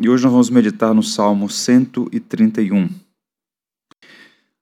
[0.00, 2.88] E hoje nós vamos meditar no Salmo 131.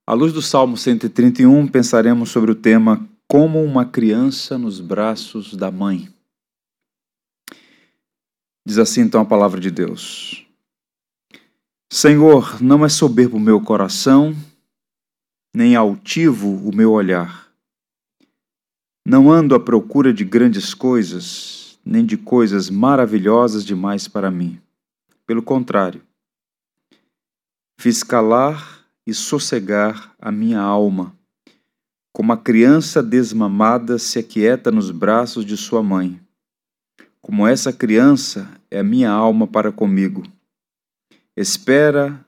[0.05, 5.71] À luz do Salmo 131, pensaremos sobre o tema Como uma criança nos braços da
[5.71, 6.07] mãe.
[8.65, 10.45] Diz assim então a palavra de Deus:
[11.91, 14.35] Senhor, não é soberbo o meu coração,
[15.53, 17.49] nem altivo o meu olhar.
[19.05, 24.59] Não ando à procura de grandes coisas nem de coisas maravilhosas demais para mim.
[25.29, 26.01] Pelo contrário,
[27.79, 31.15] fiz calar e sossegar a minha alma,
[32.11, 36.19] como a criança desmamada se aquieta nos braços de sua mãe.
[37.21, 40.23] Como essa criança é a minha alma para comigo.
[41.37, 42.25] Espera,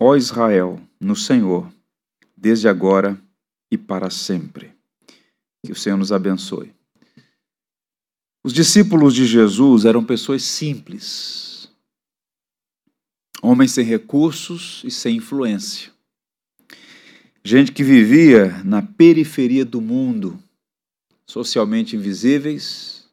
[0.00, 1.72] ó Israel, no Senhor,
[2.36, 3.16] desde agora
[3.70, 4.74] e para sempre.
[5.64, 6.74] Que o Senhor nos abençoe.
[8.42, 11.53] Os discípulos de Jesus eram pessoas simples,
[13.44, 15.92] homens sem recursos e sem influência.
[17.44, 20.42] Gente que vivia na periferia do mundo,
[21.26, 23.06] socialmente invisíveis,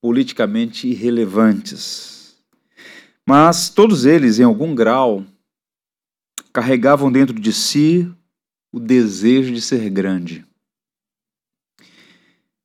[0.00, 2.38] politicamente irrelevantes.
[3.26, 5.26] Mas todos eles, em algum grau,
[6.50, 8.10] carregavam dentro de si
[8.72, 10.46] o desejo de ser grande.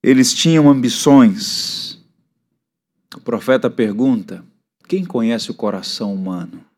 [0.02, 2.02] Eles tinham ambições,
[3.14, 4.46] o profeta pergunta:
[4.88, 6.73] quem conhece o coração humano?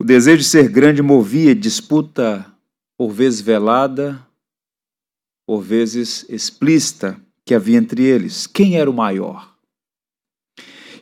[0.00, 2.46] O desejo de ser grande movia disputa,
[2.96, 4.18] por vezes velada,
[5.46, 8.46] por vezes explícita, que havia entre eles.
[8.46, 9.54] Quem era o maior?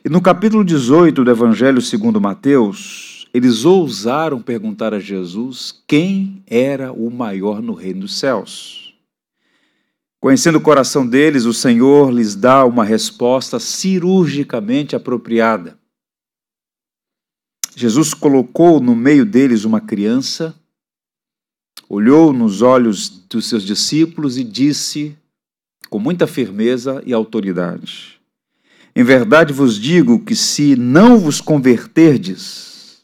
[0.03, 6.91] E no capítulo 18 do Evangelho segundo Mateus, eles ousaram perguntar a Jesus quem era
[6.91, 8.93] o maior no reino dos céus.
[10.19, 15.78] Conhecendo o coração deles, o Senhor lhes dá uma resposta cirurgicamente apropriada.
[17.79, 20.53] Jesus colocou no meio deles uma criança,
[21.87, 25.17] olhou nos olhos dos seus discípulos e disse,
[25.89, 28.19] com muita firmeza e autoridade:
[28.93, 33.01] Em verdade vos digo que se não vos converterdes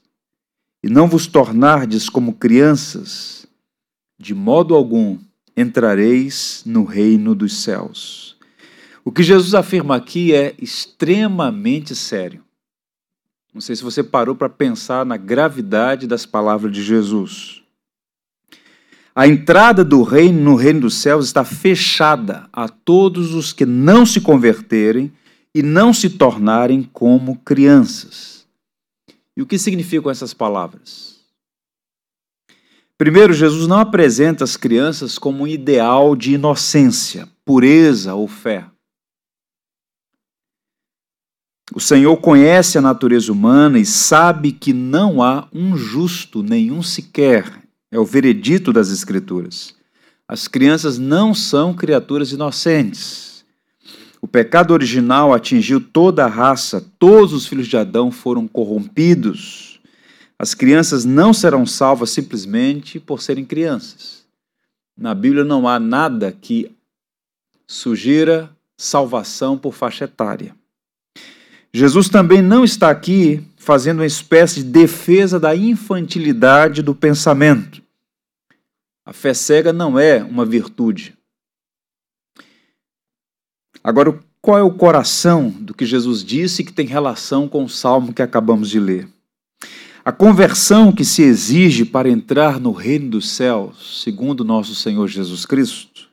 [0.84, 3.46] e não vos tornardes como crianças,
[4.20, 5.18] de modo algum
[5.56, 8.36] entrareis no reino dos céus.
[9.06, 12.45] O que Jesus afirma aqui é extremamente sério.
[13.56, 17.64] Não sei se você parou para pensar na gravidade das palavras de Jesus.
[19.16, 24.06] A entrada do reino no reino dos céus está fechada a todos os que não
[24.06, 25.10] se converterem
[25.54, 28.46] e não se tornarem como crianças.
[29.38, 31.16] E o que significam essas palavras?
[32.98, 38.66] Primeiro, Jesus não apresenta as crianças como um ideal de inocência, pureza ou fé.
[41.74, 47.64] O Senhor conhece a natureza humana e sabe que não há um justo, nenhum sequer.
[47.92, 49.74] É o veredito das Escrituras.
[50.28, 53.44] As crianças não são criaturas inocentes.
[54.22, 59.80] O pecado original atingiu toda a raça, todos os filhos de Adão foram corrompidos.
[60.38, 64.26] As crianças não serão salvas simplesmente por serem crianças.
[64.98, 66.72] Na Bíblia não há nada que
[67.68, 70.56] sugira salvação por faixa etária.
[71.78, 77.82] Jesus também não está aqui fazendo uma espécie de defesa da infantilidade do pensamento.
[79.06, 81.18] A fé cega não é uma virtude.
[83.84, 88.14] Agora, qual é o coração do que Jesus disse que tem relação com o salmo
[88.14, 89.10] que acabamos de ler?
[90.06, 95.46] A conversão que se exige para entrar no reino dos céus, segundo nosso Senhor Jesus
[95.46, 96.08] Cristo,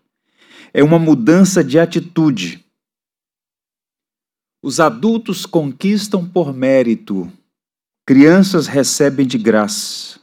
[0.75, 2.62] é uma mudança de atitude.
[4.63, 7.31] Os adultos conquistam por mérito,
[8.07, 10.21] crianças recebem de graça.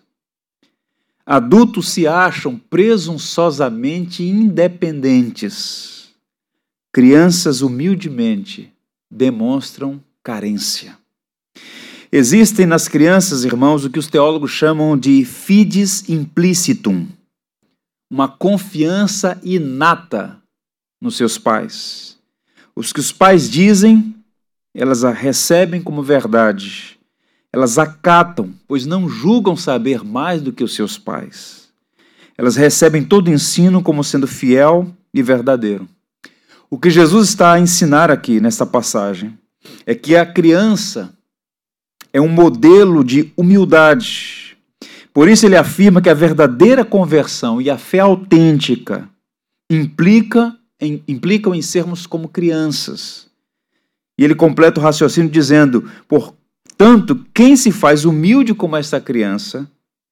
[1.26, 6.10] Adultos se acham presunçosamente independentes.
[6.92, 8.72] Crianças humildemente
[9.12, 10.98] demonstram carência.
[12.12, 17.08] Existem nas crianças, irmãos, o que os teólogos chamam de fides implicitum,
[18.10, 20.42] uma confiança inata
[21.00, 22.18] nos seus pais.
[22.76, 24.16] Os que os pais dizem,
[24.74, 27.00] elas a recebem como verdade.
[27.52, 31.70] Elas acatam, pois não julgam saber mais do que os seus pais.
[32.38, 35.88] Elas recebem todo o ensino como sendo fiel e verdadeiro.
[36.70, 39.38] O que Jesus está a ensinar aqui nesta passagem
[39.86, 41.12] é que a criança
[42.14, 44.58] é um modelo de humildade.
[45.14, 49.10] Por isso ele afirma que a verdadeira conversão e a fé autêntica
[49.70, 53.29] implica em, implicam em sermos como crianças.
[54.20, 56.36] E ele completa o raciocínio dizendo: por
[56.80, 59.70] Portanto, quem se faz humilde como esta criança,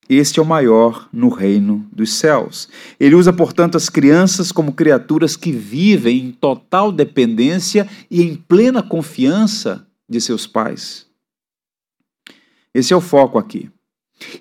[0.09, 2.68] este é o maior no reino dos céus.
[3.00, 8.83] Ele usa, portanto, as crianças como criaturas que vivem em total dependência e em plena
[8.83, 11.06] confiança de seus pais.
[12.74, 13.71] Esse é o foco aqui.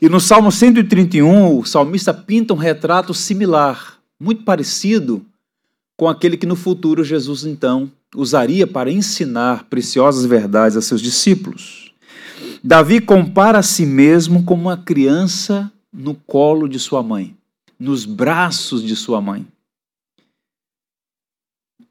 [0.03, 5.25] E no Salmo 131, o salmista pinta um retrato similar, muito parecido
[5.97, 11.93] com aquele que no futuro Jesus então usaria para ensinar preciosas verdades a seus discípulos.
[12.65, 17.37] Davi compara a si mesmo como uma criança no colo de sua mãe,
[17.79, 19.47] nos braços de sua mãe.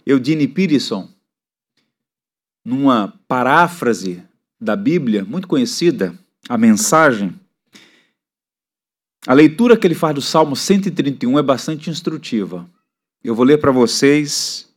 [0.05, 1.09] Eudine Peterson,
[2.63, 4.21] numa paráfrase
[4.59, 6.17] da Bíblia muito conhecida,
[6.49, 7.33] a mensagem,
[9.25, 12.69] a leitura que ele faz do Salmo 131 é bastante instrutiva.
[13.23, 14.69] Eu vou ler para vocês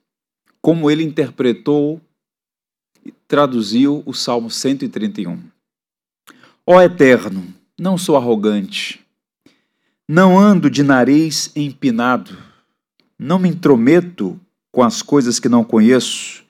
[0.61, 2.01] como ele interpretou
[3.05, 5.43] e traduziu o Salmo 131.
[6.67, 7.47] Ó Eterno,
[7.79, 9.01] não sou arrogante,
[10.07, 12.37] não ando de nariz empinado,
[13.19, 14.39] não me intrometo
[14.71, 16.45] com as coisas que não conheço,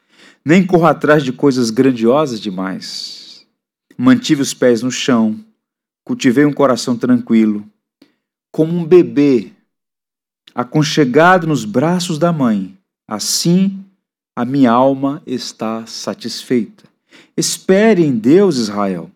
[0.45, 3.47] nem corro atrás de coisas grandiosas demais.
[3.97, 5.39] Mantive os pés no chão,
[6.05, 7.65] cultivei um coração tranquilo,
[8.51, 9.53] como um bebê
[10.55, 12.77] aconchegado nos braços da mãe.
[13.07, 13.85] Assim,
[14.39, 16.85] a minha alma está satisfeita.
[17.37, 19.11] Espere em Deus, Israel.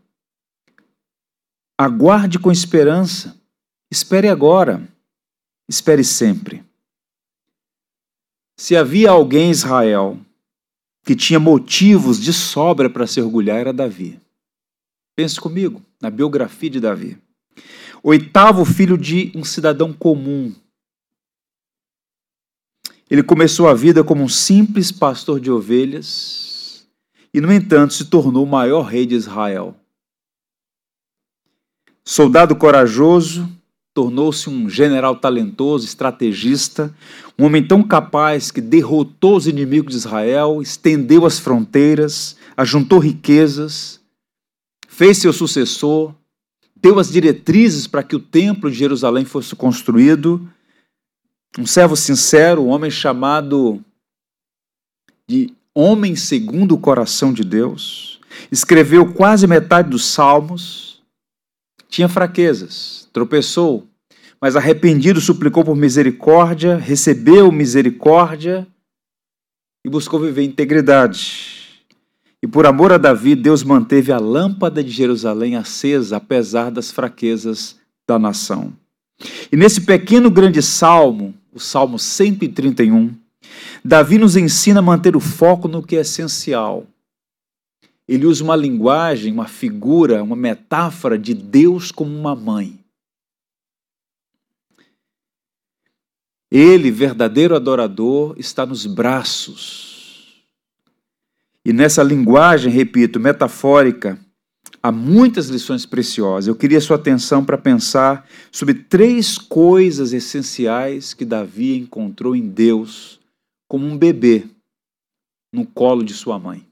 [1.79, 3.41] Aguarde com esperança.
[3.89, 4.83] Espere agora.
[5.69, 6.65] Espere sempre.
[8.59, 10.19] Se havia alguém em Israel
[11.05, 14.19] que tinha motivos de sobra para se orgulhar, era Davi.
[15.15, 17.17] Pense comigo na biografia de Davi.
[18.03, 20.53] Oitavo filho de um cidadão comum,
[23.13, 26.87] ele começou a vida como um simples pastor de ovelhas
[27.35, 29.77] e, no entanto, se tornou o maior rei de Israel.
[32.03, 33.47] Soldado corajoso,
[33.93, 36.91] tornou-se um general talentoso, estrategista,
[37.39, 44.01] um homem tão capaz que derrotou os inimigos de Israel, estendeu as fronteiras, ajuntou riquezas,
[44.89, 46.15] fez seu sucessor,
[46.75, 50.49] deu as diretrizes para que o templo de Jerusalém fosse construído
[51.59, 53.85] um servo sincero, um homem chamado
[55.29, 58.21] de homem segundo o coração de Deus,
[58.51, 61.03] escreveu quase metade dos salmos,
[61.89, 63.87] tinha fraquezas, tropeçou,
[64.41, 68.67] mas arrependido suplicou por misericórdia, recebeu misericórdia
[69.85, 71.87] e buscou viver integridade.
[72.43, 77.77] E por amor a Davi, Deus manteve a lâmpada de Jerusalém acesa, apesar das fraquezas
[78.09, 78.73] da nação.
[79.53, 83.15] E nesse pequeno grande salmo, o Salmo 131,
[83.85, 86.87] Davi nos ensina a manter o foco no que é essencial.
[88.09, 92.79] Ele usa uma linguagem, uma figura, uma metáfora de Deus como uma mãe.
[96.51, 100.45] Ele, verdadeiro adorador, está nos braços.
[101.65, 104.19] E nessa linguagem, repito, metafórica,
[104.83, 106.47] há muitas lições preciosas.
[106.49, 113.21] Eu queria sua atenção para pensar sobre três coisas essenciais que Davi encontrou em Deus
[113.69, 114.45] como um bebê
[115.53, 116.67] no colo de sua mãe.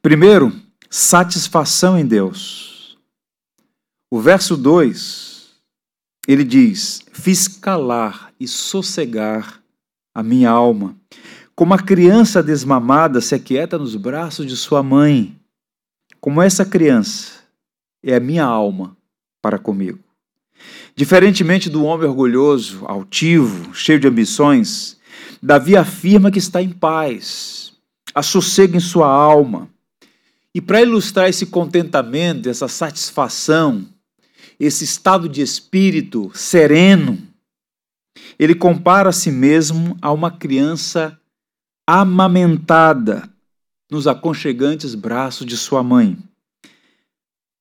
[0.00, 0.52] Primeiro,
[0.90, 2.98] satisfação em Deus.
[4.10, 5.54] O verso 2,
[6.28, 9.62] ele diz: Fiz calar e sossegar
[10.14, 10.96] a minha alma,
[11.54, 15.40] como a criança desmamada se aquieta nos braços de sua mãe
[16.22, 17.32] como essa criança
[18.00, 18.96] é a minha alma
[19.42, 19.98] para comigo.
[20.94, 24.96] Diferentemente do homem orgulhoso, altivo, cheio de ambições,
[25.42, 27.72] Davi afirma que está em paz,
[28.14, 29.68] há sossego em sua alma.
[30.54, 33.84] E para ilustrar esse contentamento, essa satisfação,
[34.60, 37.18] esse estado de espírito sereno,
[38.38, 41.18] ele compara a si mesmo a uma criança
[41.84, 43.28] amamentada,
[43.92, 46.16] nos aconchegantes braços de sua mãe.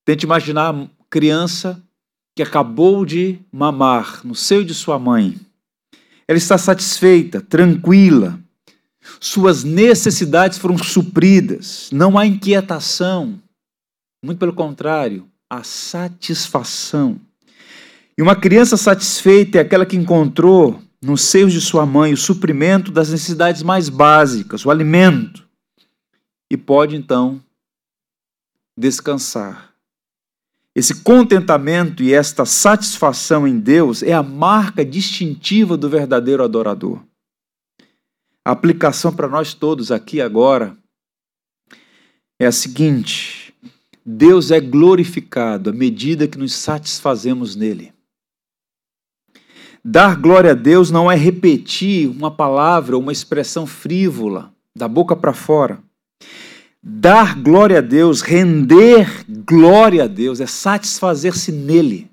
[0.06, 1.84] Tente imaginar a criança
[2.34, 5.36] que acabou de mamar no seio de sua mãe.
[6.26, 8.40] Ela está satisfeita, tranquila.
[9.20, 11.90] Suas necessidades foram supridas.
[11.92, 13.38] Não há inquietação.
[14.24, 17.20] Muito pelo contrário, há satisfação.
[18.18, 22.90] E uma criança satisfeita é aquela que encontrou nos seios de sua mãe o suprimento
[22.90, 25.51] das necessidades mais básicas, o alimento
[26.52, 27.42] e pode então
[28.78, 29.74] descansar.
[30.76, 37.02] Esse contentamento e esta satisfação em Deus é a marca distintiva do verdadeiro adorador.
[38.44, 40.78] A aplicação para nós todos aqui agora
[42.38, 43.54] é a seguinte:
[44.06, 47.94] Deus é glorificado à medida que nos satisfazemos nele.
[49.84, 55.16] Dar glória a Deus não é repetir uma palavra ou uma expressão frívola, da boca
[55.16, 55.82] para fora.
[56.84, 62.10] Dar glória a Deus, render glória a Deus, é satisfazer-se nele.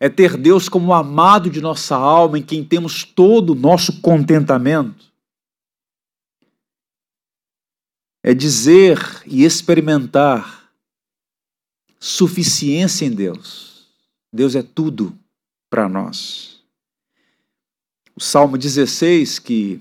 [0.00, 5.12] É ter Deus como amado de nossa alma, em quem temos todo o nosso contentamento.
[8.22, 10.70] É dizer e experimentar
[12.00, 13.86] suficiência em Deus.
[14.32, 15.16] Deus é tudo
[15.68, 16.54] para nós
[18.16, 19.80] o Salmo 16, que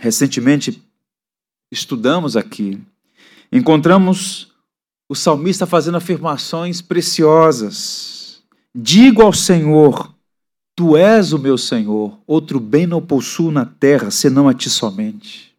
[0.00, 0.82] recentemente
[1.70, 2.80] estudamos aqui,
[3.52, 4.52] encontramos
[5.08, 8.42] o salmista fazendo afirmações preciosas.
[8.74, 10.14] Digo ao Senhor,
[10.76, 15.54] Tu és o meu Senhor, outro bem não possuo na terra, senão a ti somente.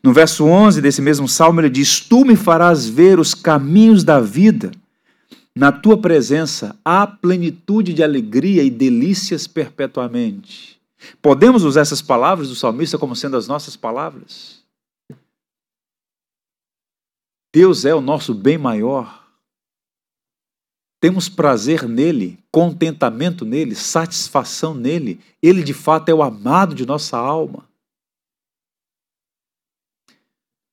[0.00, 4.20] No verso 11 desse mesmo salmo, ele diz: Tu me farás ver os caminhos da
[4.20, 4.70] vida
[5.52, 10.78] na tua presença há plenitude de alegria e delícias perpetuamente.
[11.20, 14.60] Podemos usar essas palavras do salmista como sendo as nossas palavras?
[17.52, 19.26] Deus é o nosso bem maior.
[21.00, 25.20] Temos prazer nele, contentamento nele, satisfação nele.
[25.40, 27.68] Ele de fato é o amado de nossa alma.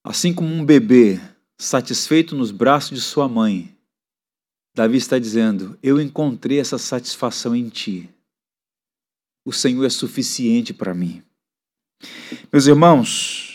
[0.03, 1.20] Assim como um bebê
[1.58, 3.75] satisfeito nos braços de sua mãe,
[4.75, 8.10] Davi está dizendo: Eu encontrei essa satisfação em ti.
[9.46, 11.24] O Senhor é suficiente para mim.
[12.51, 13.55] Meus irmãos,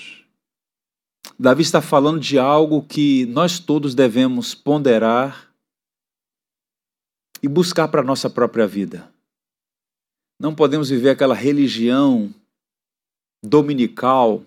[1.42, 5.50] Davi está falando de algo que nós todos devemos ponderar
[7.42, 9.10] e buscar para a nossa própria vida.
[10.38, 12.30] Não podemos viver aquela religião
[13.42, 14.44] dominical,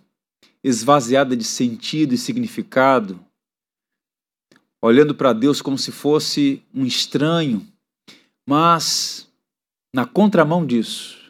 [0.64, 3.20] esvaziada de sentido e significado,
[4.80, 7.68] olhando para Deus como se fosse um estranho,
[8.48, 9.28] mas
[9.92, 11.23] na contramão disso,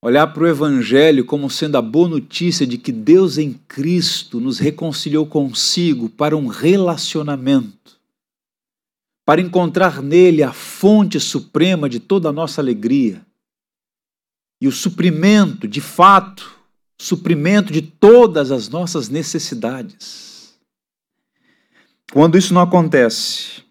[0.00, 4.58] olhar para o Evangelho como sendo a boa notícia de que Deus em Cristo nos
[4.58, 7.98] reconciliou consigo para um relacionamento,
[9.24, 13.26] para encontrar nele a fonte suprema de toda a nossa alegria
[14.60, 16.58] e o suprimento, de fato,
[16.98, 20.58] suprimento de todas as nossas necessidades.
[22.12, 23.62] Quando isso não acontece,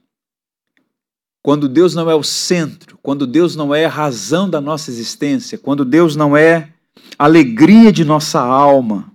[1.48, 5.58] quando Deus não é o centro, quando Deus não é a razão da nossa existência,
[5.58, 6.74] quando Deus não é
[7.18, 9.10] a alegria de nossa alma,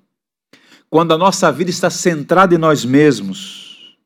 [0.89, 3.99] quando a nossa vida está centrada em nós mesmos,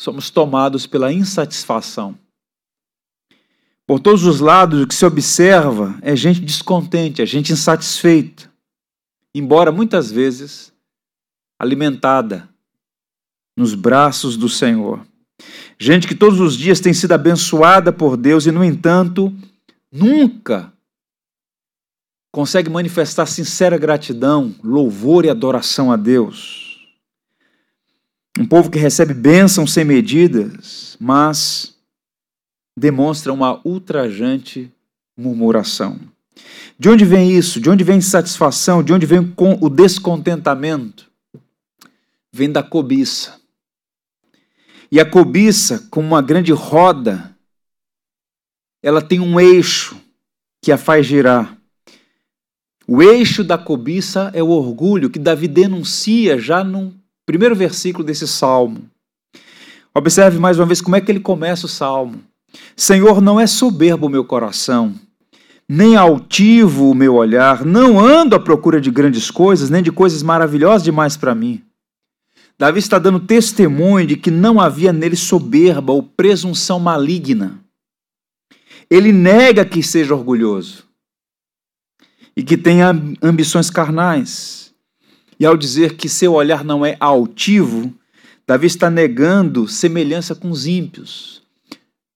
[0.00, 2.16] somos tomados pela insatisfação.
[3.84, 8.48] Por todos os lados, o que se observa é gente descontente, é gente insatisfeita,
[9.34, 10.72] embora muitas vezes
[11.58, 12.48] alimentada
[13.56, 15.04] nos braços do Senhor.
[15.82, 19.34] Gente que todos os dias tem sido abençoada por Deus e, no entanto,
[19.90, 20.72] nunca
[22.30, 26.86] consegue manifestar sincera gratidão, louvor e adoração a Deus.
[28.38, 31.74] Um povo que recebe bênçãos sem medidas, mas
[32.78, 34.70] demonstra uma ultrajante
[35.16, 35.98] murmuração.
[36.78, 37.60] De onde vem isso?
[37.60, 38.84] De onde vem insatisfação?
[38.84, 41.10] De onde vem o descontentamento?
[42.32, 43.41] Vem da cobiça.
[44.92, 47.34] E a cobiça, como uma grande roda,
[48.82, 49.96] ela tem um eixo
[50.62, 51.56] que a faz girar.
[52.86, 56.92] O eixo da cobiça é o orgulho que Davi denuncia já no
[57.24, 58.82] primeiro versículo desse salmo.
[59.94, 62.22] Observe mais uma vez como é que ele começa o salmo.
[62.76, 64.94] Senhor, não é soberbo o meu coração,
[65.66, 70.22] nem altivo o meu olhar, não ando à procura de grandes coisas, nem de coisas
[70.22, 71.62] maravilhosas demais para mim.
[72.62, 77.60] Davi está dando testemunho de que não havia nele soberba ou presunção maligna.
[78.88, 80.84] Ele nega que seja orgulhoso
[82.36, 82.90] e que tenha
[83.20, 84.72] ambições carnais.
[85.40, 87.92] E ao dizer que seu olhar não é altivo,
[88.46, 91.42] Davi está negando semelhança com os ímpios.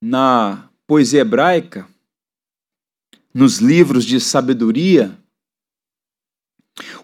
[0.00, 1.88] Na poesia hebraica,
[3.34, 5.18] nos livros de sabedoria,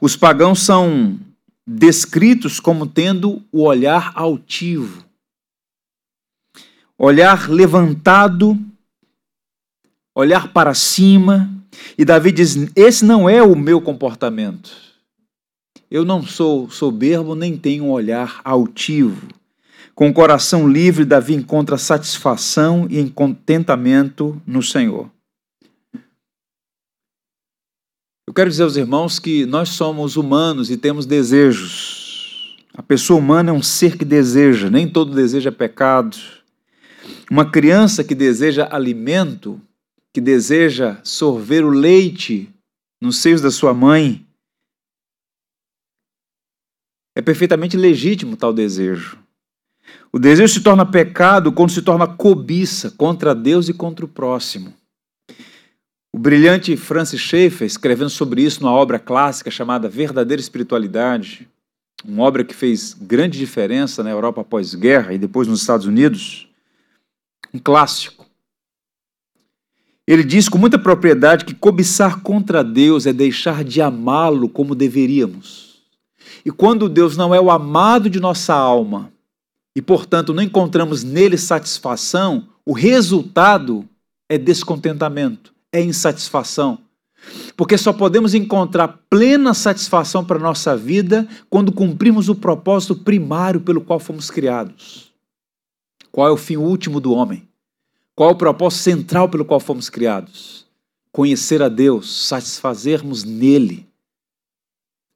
[0.01, 1.19] os pagãos são
[1.66, 5.04] descritos como tendo o olhar altivo,
[6.99, 8.59] olhar levantado,
[10.14, 11.50] olhar para cima.
[11.97, 14.71] E Davi diz: Esse não é o meu comportamento.
[15.90, 19.28] Eu não sou soberbo nem tenho um olhar altivo.
[19.95, 25.11] Com o coração livre, Davi encontra satisfação e contentamento no Senhor.
[28.33, 32.57] Eu quero dizer aos irmãos que nós somos humanos e temos desejos.
[32.73, 36.17] A pessoa humana é um ser que deseja, nem todo desejo é pecado.
[37.31, 39.61] Uma criança que deseja alimento,
[40.15, 42.49] que deseja sorver o leite
[42.99, 44.27] nos seios da sua mãe,
[47.15, 49.19] é perfeitamente legítimo tal desejo.
[50.11, 54.73] O desejo se torna pecado quando se torna cobiça contra Deus e contra o próximo.
[56.14, 61.49] O brilhante Francis Schaeffer, escrevendo sobre isso numa obra clássica chamada Verdadeira Espiritualidade,
[62.04, 66.49] uma obra que fez grande diferença na Europa pós-guerra e depois nos Estados Unidos,
[67.54, 68.26] um clássico.
[70.07, 75.81] Ele diz com muita propriedade que cobiçar contra Deus é deixar de amá-lo como deveríamos.
[76.45, 79.11] E quando Deus não é o amado de nossa alma
[79.75, 83.88] e, portanto, não encontramos nele satisfação, o resultado
[84.28, 86.79] é descontentamento, é insatisfação.
[87.57, 93.61] Porque só podemos encontrar plena satisfação para a nossa vida quando cumprimos o propósito primário
[93.61, 95.12] pelo qual fomos criados.
[96.11, 97.49] Qual é o fim último do homem?
[98.14, 100.67] Qual é o propósito central pelo qual fomos criados?
[101.11, 103.87] Conhecer a Deus, satisfazermos nele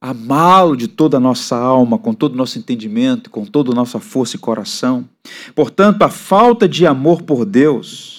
[0.01, 3.99] amá-lo de toda a nossa alma, com todo o nosso entendimento, com toda a nossa
[3.99, 5.09] força e coração.
[5.55, 8.16] Portanto, a falta de amor por Deus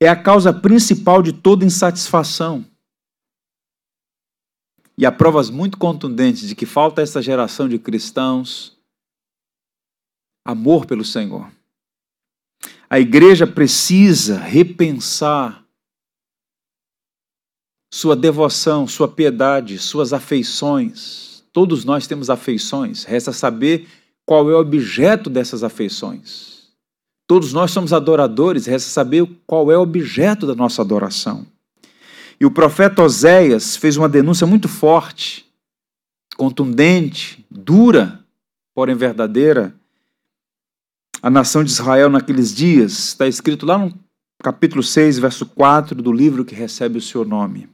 [0.00, 2.64] é a causa principal de toda insatisfação.
[4.98, 8.76] E há provas muito contundentes de que falta essa geração de cristãos
[10.44, 11.50] amor pelo Senhor.
[12.88, 15.66] A igreja precisa repensar
[17.92, 21.44] sua devoção, sua piedade, suas afeições.
[21.52, 23.88] Todos nós temos afeições, resta saber
[24.24, 26.55] qual é o objeto dessas afeições.
[27.26, 31.44] Todos nós somos adoradores, resta saber qual é o objeto da nossa adoração.
[32.38, 35.44] E o profeta Oséias fez uma denúncia muito forte,
[36.36, 38.20] contundente, dura,
[38.74, 39.74] porém verdadeira,
[41.22, 42.92] a nação de Israel naqueles dias.
[43.08, 43.92] Está escrito lá no
[44.42, 47.68] capítulo 6, verso 4 do livro que recebe o seu nome.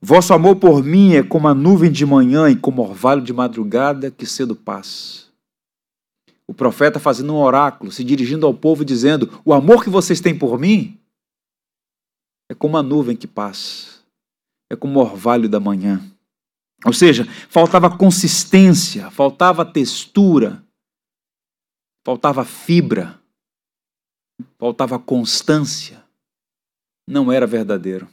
[0.00, 4.10] Vosso amor por mim é como a nuvem de manhã e como orvalho de madrugada
[4.10, 5.27] que cedo passa.
[6.48, 10.36] O profeta fazendo um oráculo, se dirigindo ao povo, dizendo: O amor que vocês têm
[10.36, 10.98] por mim
[12.50, 14.02] é como a nuvem que passa,
[14.70, 16.02] é como o orvalho da manhã.
[16.84, 20.64] Ou seja, faltava consistência, faltava textura,
[22.06, 23.20] faltava fibra,
[24.58, 26.02] faltava constância.
[27.06, 28.08] Não era verdadeiro.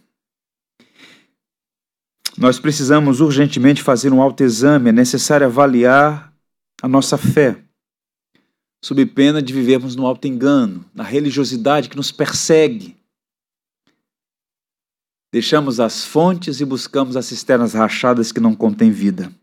[2.38, 6.34] Nós precisamos urgentemente fazer um autoexame, é necessário avaliar
[6.82, 7.65] a nossa fé,
[8.86, 12.96] sob pena de vivermos no auto-engano, na religiosidade que nos persegue.
[15.34, 19.34] Deixamos as fontes e buscamos as cisternas rachadas que não contêm vida.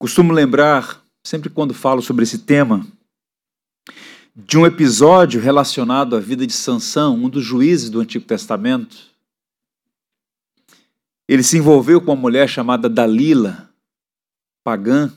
[0.00, 2.84] Costumo lembrar, sempre quando falo sobre esse tema,
[4.34, 8.96] de um episódio relacionado à vida de Sansão, um dos juízes do Antigo Testamento,
[11.28, 13.72] ele se envolveu com uma mulher chamada Dalila,
[14.64, 15.16] pagã,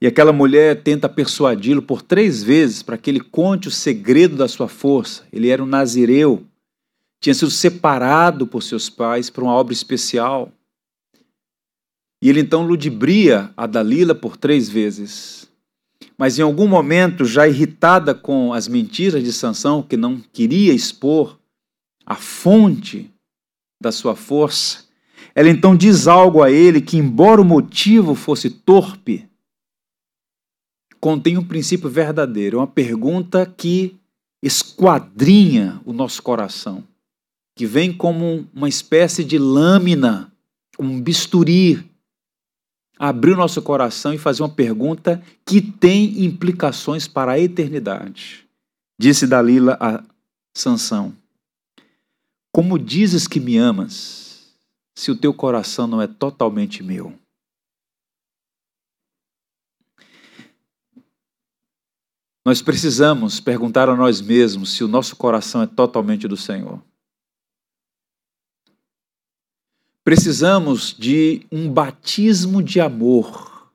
[0.00, 4.48] e aquela mulher tenta persuadi-lo por três vezes para que ele conte o segredo da
[4.48, 5.24] sua força.
[5.32, 6.44] Ele era um nazireu,
[7.20, 10.52] tinha sido separado por seus pais para uma obra especial.
[12.22, 15.50] E ele então ludibria a Dalila por três vezes.
[16.18, 21.38] Mas em algum momento, já irritada com as mentiras de Sansão, que não queria expor
[22.04, 23.10] a fonte
[23.80, 24.84] da sua força,
[25.34, 29.28] ela então diz algo a ele que, embora o motivo fosse torpe,
[31.00, 33.96] contém um princípio verdadeiro, uma pergunta que
[34.42, 36.84] esquadrinha o nosso coração,
[37.56, 40.32] que vem como uma espécie de lâmina,
[40.78, 41.84] um bisturi,
[42.98, 48.46] abrir o nosso coração e fazer uma pergunta que tem implicações para a eternidade.
[48.98, 50.02] Disse Dalila a
[50.56, 51.14] Sansão:
[52.56, 54.56] como dizes que me amas,
[54.96, 57.12] se o teu coração não é totalmente meu?
[62.46, 66.80] Nós precisamos perguntar a nós mesmos se o nosso coração é totalmente do Senhor.
[70.04, 73.68] Precisamos de um batismo de amor.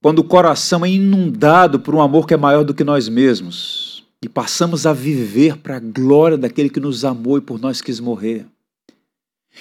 [0.00, 4.04] Quando o coração é inundado por um amor que é maior do que nós mesmos
[4.22, 7.98] e passamos a viver para a glória daquele que nos amou e por nós quis
[7.98, 8.46] morrer.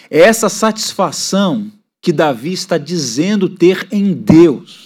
[0.08, 4.85] É essa satisfação que Davi está dizendo ter em Deus,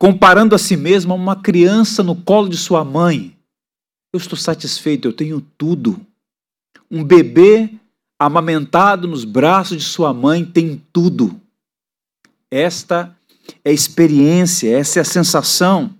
[0.00, 3.36] comparando a si mesmo a uma criança no colo de sua mãe.
[4.10, 6.00] Eu estou satisfeito, eu tenho tudo.
[6.90, 7.70] Um bebê
[8.18, 11.38] amamentado nos braços de sua mãe tem tudo.
[12.50, 13.14] Esta
[13.62, 15.94] é experiência, essa é a sensação.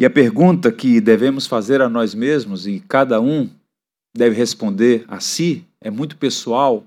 [0.00, 3.50] E a pergunta que devemos fazer a nós mesmos, e cada um
[4.16, 6.86] deve responder a si, é muito pessoal,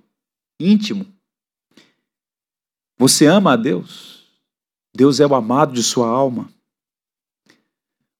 [0.59, 1.05] íntimo.
[2.97, 4.10] Você ama a Deus?
[4.93, 6.51] Deus é o amado de sua alma.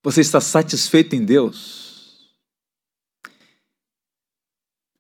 [0.03, 2.31] Você está satisfeito em Deus?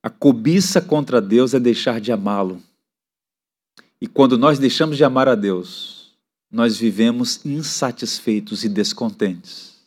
[0.03, 2.61] A cobiça contra Deus é deixar de amá-lo.
[3.99, 6.17] E quando nós deixamos de amar a Deus,
[6.51, 9.79] nós vivemos insatisfeitos e descontentes.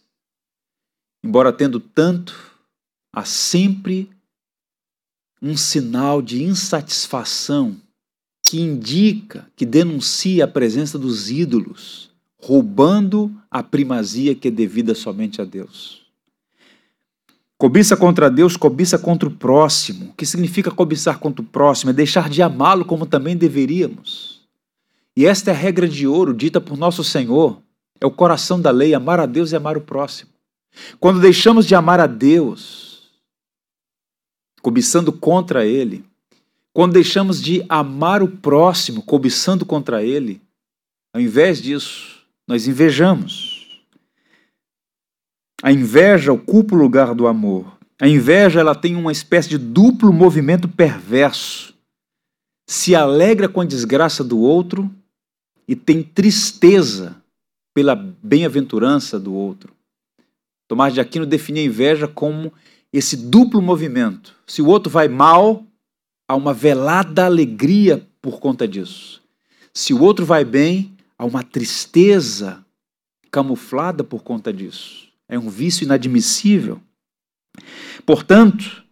[1.23, 2.53] Embora tendo tanto,
[3.13, 4.11] há sempre
[5.43, 7.81] um sinal de insatisfação
[8.45, 15.41] que indica, que denuncia a presença dos ídolos, roubando a primazia que é devida somente
[15.41, 16.05] a Deus.
[17.57, 20.11] Cobiça contra Deus, cobiça contra o próximo.
[20.11, 21.91] O que significa cobiçar contra o próximo?
[21.91, 24.43] É deixar de amá-lo como também deveríamos.
[25.17, 27.63] E esta é a regra de ouro dita por nosso Senhor.
[28.01, 30.31] É o coração da lei, amar a Deus e amar o próximo.
[31.01, 33.11] Quando deixamos de amar a Deus,
[34.61, 36.05] cobiçando contra Ele,
[36.75, 40.43] quando deixamos de amar o próximo, cobiçando contra Ele,
[41.15, 43.81] ao invés disso, nós invejamos.
[45.63, 47.79] A inveja ocupa o lugar do amor.
[48.01, 51.73] A inveja ela tem uma espécie de duplo movimento perverso.
[52.69, 54.91] Se alegra com a desgraça do outro
[55.69, 57.17] e tem tristeza
[57.73, 59.73] pela bem-aventurança do outro.
[60.69, 62.53] Tomás de Aquino define a inveja como
[62.93, 64.35] esse duplo movimento.
[64.45, 65.65] Se o outro vai mal,
[66.29, 69.23] há uma velada alegria por conta disso.
[69.73, 72.65] Se o outro vai bem, há uma tristeza
[73.31, 75.09] camuflada por conta disso.
[75.29, 76.81] É um vício inadmissível.
[78.07, 78.85] Portanto,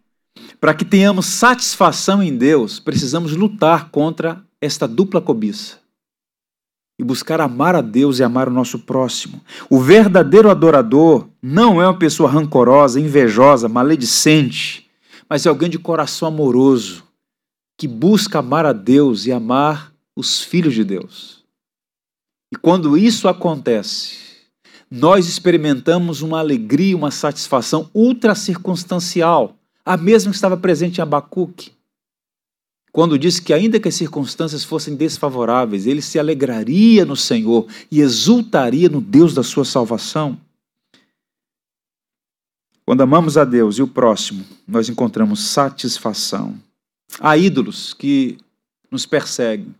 [0.59, 5.83] para que tenhamos satisfação em Deus, precisamos lutar contra esta dupla cobiça
[6.97, 9.41] e buscar amar a Deus e amar o nosso próximo.
[9.69, 14.89] O verdadeiro adorador não é uma pessoa rancorosa, invejosa, maledicente,
[15.27, 17.03] mas é alguém de coração amoroso,
[17.77, 21.43] que busca amar a Deus e amar os filhos de Deus.
[22.51, 24.17] E quando isso acontece,
[24.89, 31.71] nós experimentamos uma alegria, uma satisfação ultra circunstancial, a mesma que estava presente em Abacuque.
[32.91, 38.01] Quando disse que, ainda que as circunstâncias fossem desfavoráveis, ele se alegraria no Senhor e
[38.01, 40.39] exultaria no Deus da sua salvação.
[42.85, 46.55] Quando amamos a Deus e o próximo, nós encontramos satisfação.
[47.19, 48.37] Há ídolos que
[48.89, 49.73] nos perseguem.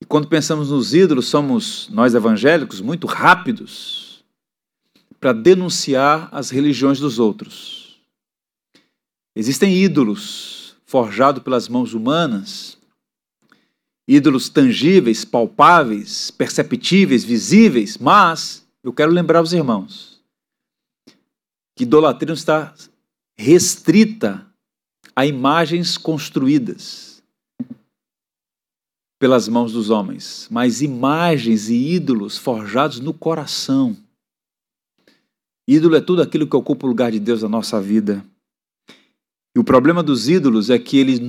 [0.00, 4.24] E quando pensamos nos ídolos, somos nós evangélicos muito rápidos
[5.20, 8.00] para denunciar as religiões dos outros.
[9.34, 12.76] Existem ídolos forjados pelas mãos humanas,
[14.06, 20.20] ídolos tangíveis, palpáveis, perceptíveis, visíveis, mas eu quero lembrar os irmãos
[21.76, 22.74] que idolatria não está
[23.36, 24.46] restrita
[25.14, 27.22] a imagens construídas
[29.18, 33.96] pelas mãos dos homens, mas imagens e ídolos forjados no coração
[35.66, 38.24] Ídolo é tudo aquilo que ocupa o lugar de Deus na nossa vida.
[39.54, 41.20] E o problema dos ídolos é que eles,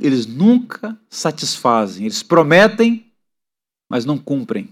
[0.00, 2.04] eles nunca satisfazem.
[2.04, 3.12] Eles prometem,
[3.90, 4.68] mas não cumprem.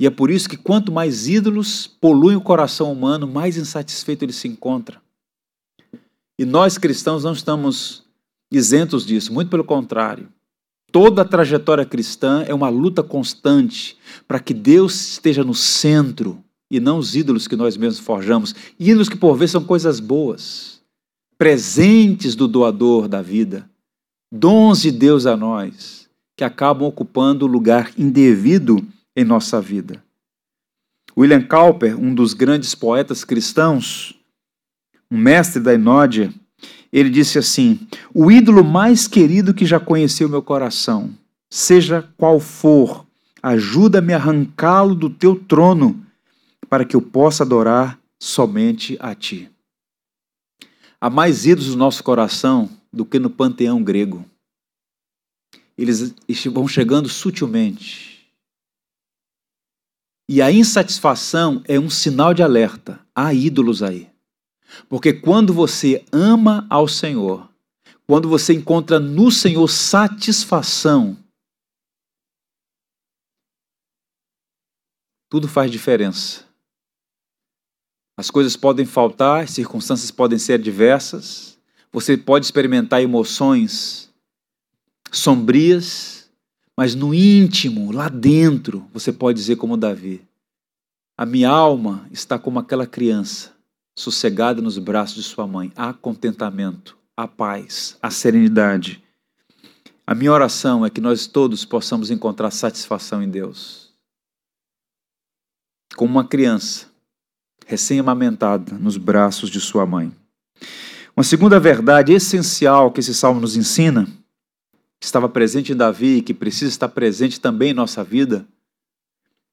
[0.00, 4.32] E é por isso que quanto mais ídolos poluem o coração humano, mais insatisfeito ele
[4.32, 5.00] se encontra.
[6.38, 8.04] E nós cristãos não estamos
[8.50, 10.28] isentos disso, muito pelo contrário.
[10.92, 16.80] Toda a trajetória cristã é uma luta constante para que Deus esteja no centro e
[16.80, 18.54] não os ídolos que nós mesmos forjamos.
[18.78, 20.80] Ídolos que por vezes são coisas boas,
[21.38, 23.68] presentes do doador da vida,
[24.32, 30.02] dons de Deus a nós, que acabam ocupando lugar indevido em nossa vida.
[31.16, 34.14] William Cowper, um dos grandes poetas cristãos,
[35.10, 36.32] um mestre da Inódia,
[36.92, 41.10] ele disse assim: O ídolo mais querido que já conheceu meu coração,
[41.50, 43.06] seja qual for,
[43.42, 46.04] ajuda-me a arrancá-lo do teu trono
[46.68, 49.50] para que eu possa adorar somente a Ti.
[51.00, 54.24] Há mais ídolos no nosso coração do que no panteão grego.
[55.76, 56.14] Eles
[56.46, 58.26] vão chegando sutilmente.
[60.28, 62.98] E a insatisfação é um sinal de alerta.
[63.14, 64.08] Há ídolos aí.
[64.88, 67.48] Porque quando você ama ao Senhor,
[68.06, 71.16] quando você encontra no Senhor satisfação,
[75.28, 76.44] tudo faz diferença.
[78.18, 81.58] As coisas podem faltar, as circunstâncias podem ser diversas,
[81.92, 84.06] você pode experimentar emoções
[85.10, 86.30] sombrias,
[86.78, 90.22] Mas no íntimo, lá dentro, você pode dizer como Davi:
[91.16, 93.55] A minha alma está como aquela criança,
[93.96, 95.72] sossegada nos braços de sua mãe.
[95.74, 99.02] Há contentamento, há paz, há serenidade.
[100.06, 103.92] A minha oração é que nós todos possamos encontrar satisfação em Deus.
[105.96, 106.86] Como uma criança
[107.66, 110.12] recém-amamentada nos braços de sua mãe.
[111.16, 114.06] Uma segunda verdade essencial que esse salmo nos ensina,
[115.00, 118.46] que estava presente em Davi e que precisa estar presente também em nossa vida,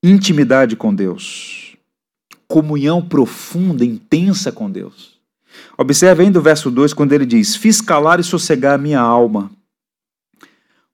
[0.04, 1.63] intimidade com Deus.
[2.54, 5.20] Comunhão profunda, intensa com Deus.
[5.76, 9.50] Observe ainda o verso 2 quando ele diz: Fiz calar e sossegar a minha alma.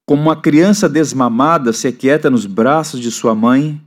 [0.05, 3.77] Como uma criança desmamada se aquieta nos braços de sua mãe,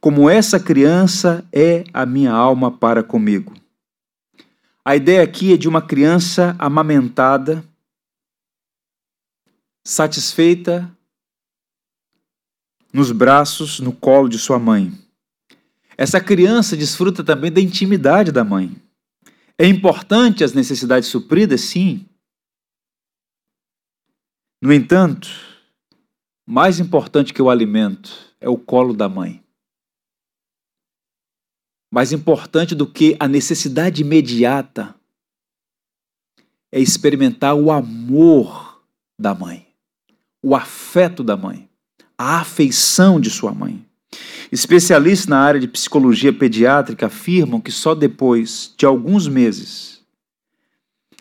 [0.00, 3.54] como essa criança é a minha alma para comigo.
[4.84, 7.64] A ideia aqui é de uma criança amamentada,
[9.84, 10.88] satisfeita
[12.92, 14.96] nos braços, no colo de sua mãe.
[16.00, 18.74] Essa criança desfruta também da intimidade da mãe.
[19.58, 22.06] É importante as necessidades supridas, sim.
[24.62, 25.28] No entanto,
[26.46, 29.40] mais importante que o alimento é o colo da mãe
[31.90, 34.94] mais importante do que a necessidade imediata
[36.70, 38.80] é experimentar o amor
[39.18, 39.66] da mãe,
[40.40, 41.68] o afeto da mãe,
[42.16, 43.84] a afeição de sua mãe.
[44.50, 50.00] Especialistas na área de psicologia pediátrica afirmam que só depois de alguns meses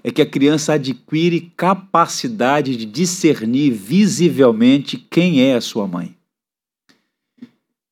[0.03, 6.15] é que a criança adquire capacidade de discernir visivelmente quem é a sua mãe.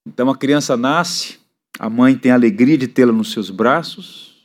[0.05, 1.37] Então a criança nasce
[1.79, 4.35] a mãe tem a alegria de tê-la nos seus braços.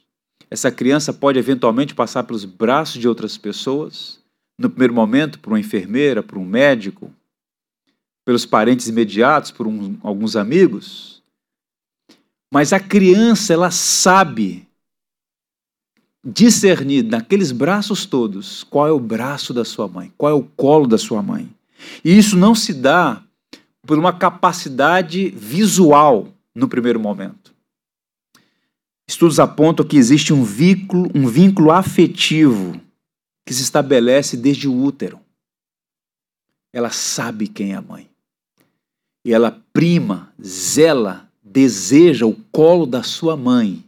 [0.51, 4.21] Essa criança pode eventualmente passar pelos braços de outras pessoas,
[4.59, 7.11] no primeiro momento, por uma enfermeira, por um médico,
[8.25, 11.23] pelos parentes imediatos, por um, alguns amigos.
[12.53, 14.69] Mas a criança, ela sabe
[16.25, 20.87] discernir naqueles braços todos qual é o braço da sua mãe, qual é o colo
[20.87, 21.51] da sua mãe.
[22.05, 23.23] E isso não se dá
[23.85, 27.53] por uma capacidade visual no primeiro momento.
[29.09, 32.81] Estudos apontam que existe um vínculo, um vínculo afetivo
[33.45, 35.21] que se estabelece desde o útero.
[36.73, 38.12] Ela sabe quem é a mãe.
[39.25, 43.85] E ela prima, zela, deseja o colo da sua mãe.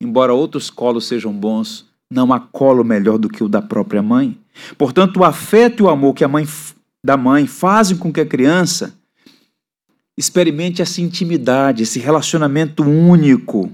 [0.00, 4.38] Embora outros colos sejam bons, não há colo melhor do que o da própria mãe.
[4.78, 6.46] Portanto, o afeto e o amor que a mãe
[7.02, 8.94] da mãe fazem com que a criança
[10.20, 13.72] Experimente essa intimidade, esse relacionamento único.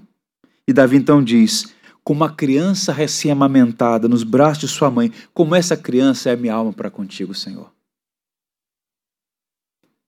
[0.65, 5.77] E Davi então diz: como uma criança recém-amamentada nos braços de sua mãe, como essa
[5.77, 7.73] criança é minha alma para contigo, Senhor.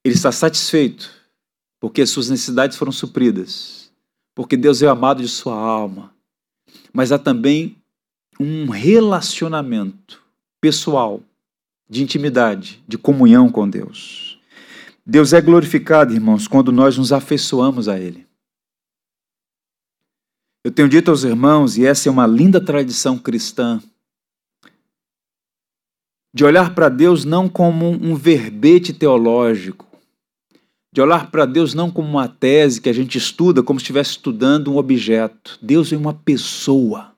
[0.09, 1.11] Ele está satisfeito
[1.79, 3.92] porque suas necessidades foram supridas,
[4.35, 6.14] porque Deus é o amado de sua alma.
[6.94, 7.77] Mas há também
[8.40, 10.23] um relacionamento
[10.62, 11.23] pessoal,
[11.90, 14.40] de intimidade, de comunhão com Deus.
[15.05, 18.27] Deus é glorificado, irmãos, quando nós nos afeiçoamos a Ele.
[20.64, 23.79] Eu tenho dito aos irmãos, e essa é uma linda tradição cristã,
[26.33, 29.88] de olhar para Deus não como um verbete teológico,
[30.92, 34.11] de olhar para Deus não como uma tese que a gente estuda como se estivesse
[34.12, 35.59] estudando um objeto.
[35.61, 37.12] Deus é uma pessoa.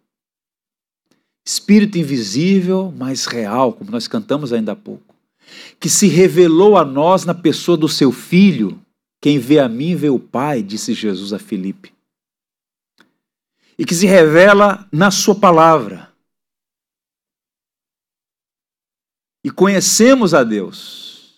[1.47, 5.11] Espírito invisível, mas real, como nós cantamos ainda há pouco
[5.79, 8.81] que se revelou a nós na pessoa do seu filho.
[9.21, 11.93] Quem vê a mim vê o Pai, disse Jesus a Filipe.
[13.79, 16.11] E que se revela na Sua palavra.
[19.45, 21.35] E conhecemos a Deus,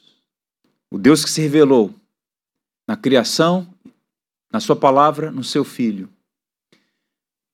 [0.91, 1.95] o Deus que se revelou
[2.87, 3.67] na criação,
[4.53, 6.09] na Sua palavra, no Seu Filho.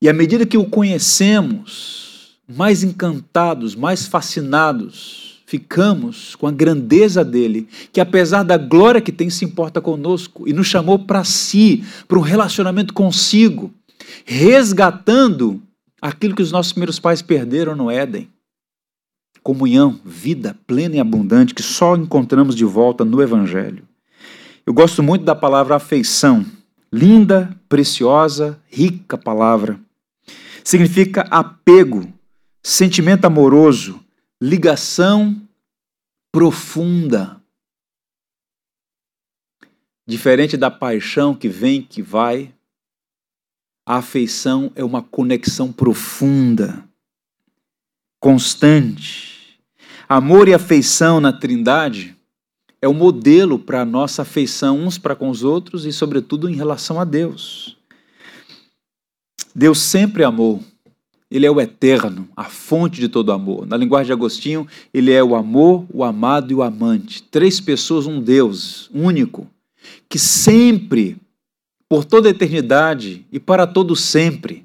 [0.00, 7.66] E à medida que o conhecemos, mais encantados, mais fascinados, ficamos com a grandeza dele,
[7.90, 12.18] que apesar da glória que tem, se importa conosco e nos chamou para si, para
[12.18, 13.72] um relacionamento consigo,
[14.26, 15.62] resgatando
[16.02, 18.28] aquilo que os nossos primeiros pais perderam no Éden.
[19.42, 23.87] Comunhão, vida plena e abundante que só encontramos de volta no Evangelho.
[24.68, 26.44] Eu gosto muito da palavra afeição.
[26.92, 29.80] Linda, preciosa, rica palavra.
[30.62, 32.12] Significa apego,
[32.62, 33.98] sentimento amoroso,
[34.38, 35.40] ligação
[36.30, 37.42] profunda.
[40.06, 42.54] Diferente da paixão que vem, que vai,
[43.86, 46.86] a afeição é uma conexão profunda,
[48.20, 49.58] constante.
[50.06, 52.17] Amor e afeição na Trindade
[52.80, 56.54] é o modelo para a nossa afeição uns para com os outros e, sobretudo, em
[56.54, 57.76] relação a Deus.
[59.54, 60.62] Deus sempre amou.
[61.30, 63.66] Ele é o eterno, a fonte de todo amor.
[63.66, 67.22] Na linguagem de Agostinho, ele é o amor, o amado e o amante.
[67.22, 69.46] Três pessoas, um Deus único,
[70.08, 71.18] que sempre,
[71.88, 74.64] por toda a eternidade e para todo sempre,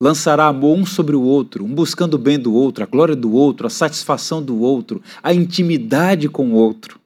[0.00, 3.32] lançará amor um sobre o outro, um buscando o bem do outro, a glória do
[3.32, 7.01] outro, a satisfação do outro, a intimidade com o outro.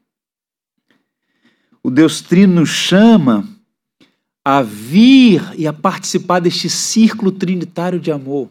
[1.87, 3.49] O Deus Trino nos chama
[4.45, 8.51] a vir e a participar deste círculo trinitário de amor.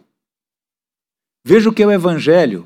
[1.43, 2.65] Veja o que é o Evangelho.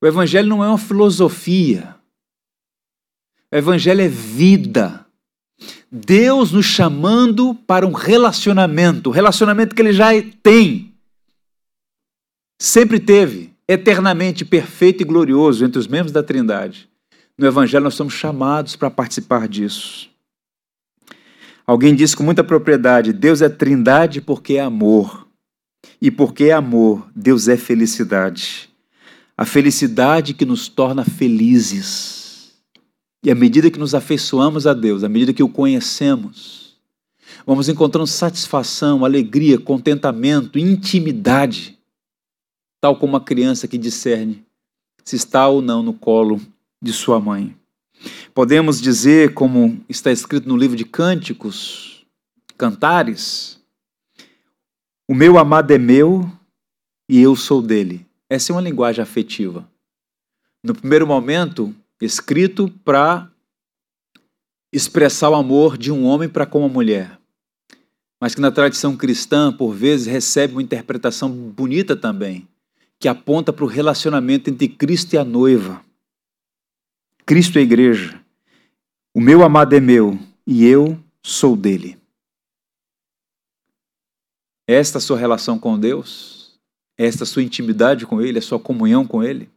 [0.00, 1.96] O Evangelho não é uma filosofia.
[3.50, 5.04] O Evangelho é vida.
[5.90, 10.94] Deus nos chamando para um relacionamento, relacionamento que ele já tem,
[12.56, 16.88] sempre teve, eternamente perfeito e glorioso entre os membros da Trindade.
[17.38, 20.10] No Evangelho nós somos chamados para participar disso.
[21.64, 25.28] Alguém disse com muita propriedade: Deus é Trindade porque é amor.
[26.02, 28.68] E porque é amor, Deus é felicidade.
[29.36, 32.52] A felicidade que nos torna felizes.
[33.22, 36.76] E à medida que nos afeiçoamos a Deus, à medida que o conhecemos,
[37.46, 41.78] vamos encontrando satisfação, alegria, contentamento, intimidade
[42.80, 44.44] tal como a criança que discerne
[45.04, 46.40] se está ou não no colo
[46.80, 47.56] de sua mãe.
[48.32, 52.06] Podemos dizer, como está escrito no livro de Cânticos,
[52.56, 53.60] Cantares,
[55.08, 56.30] o meu amado é meu
[57.08, 58.06] e eu sou dele.
[58.28, 59.68] Essa é uma linguagem afetiva.
[60.62, 63.30] No primeiro momento, escrito para
[64.72, 67.18] expressar o amor de um homem para com uma mulher,
[68.20, 72.46] mas que na tradição cristã, por vezes, recebe uma interpretação bonita também,
[73.00, 75.82] que aponta para o relacionamento entre Cristo e a noiva.
[77.28, 78.18] Cristo a igreja.
[79.14, 82.00] O meu amado é meu e eu sou dele.
[84.66, 86.58] Esta sua relação com Deus,
[86.96, 89.50] esta sua intimidade com Ele, a sua comunhão com Ele.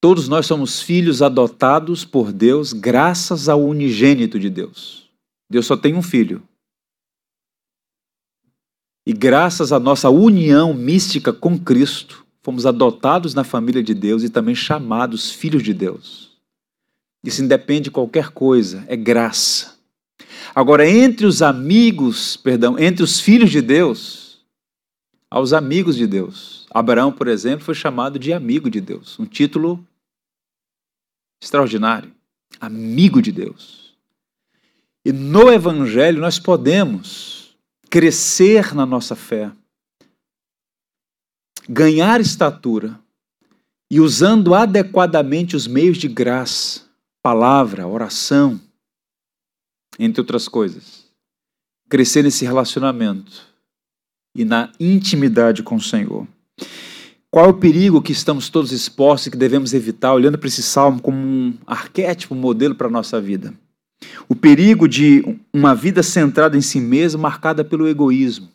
[0.00, 5.10] Todos nós somos filhos adotados por Deus graças ao unigênito de Deus.
[5.50, 6.40] Deus só tem um filho,
[9.04, 14.28] e graças à nossa união mística com Cristo, fomos adotados na família de Deus e
[14.28, 16.30] também chamados filhos de Deus.
[17.22, 19.78] Isso independe de qualquer coisa, é graça.
[20.54, 24.40] Agora, entre os amigos, perdão, entre os filhos de Deus,
[25.30, 26.66] há os amigos de Deus.
[26.70, 29.84] Abraão, por exemplo, foi chamado de amigo de Deus, um título
[31.42, 32.12] extraordinário.
[32.60, 33.94] Amigo de Deus.
[35.04, 37.56] E no Evangelho nós podemos
[37.88, 39.50] crescer na nossa fé,
[41.72, 42.98] ganhar estatura
[43.88, 46.82] e usando adequadamente os meios de graça,
[47.22, 48.60] palavra, oração,
[49.96, 51.06] entre outras coisas,
[51.88, 53.46] crescer nesse relacionamento
[54.34, 56.26] e na intimidade com o Senhor.
[57.30, 60.64] Qual é o perigo que estamos todos expostos e que devemos evitar, olhando para esse
[60.64, 63.54] salmo como um arquétipo, um modelo para a nossa vida?
[64.28, 68.48] O perigo de uma vida centrada em si mesmo, marcada pelo egoísmo.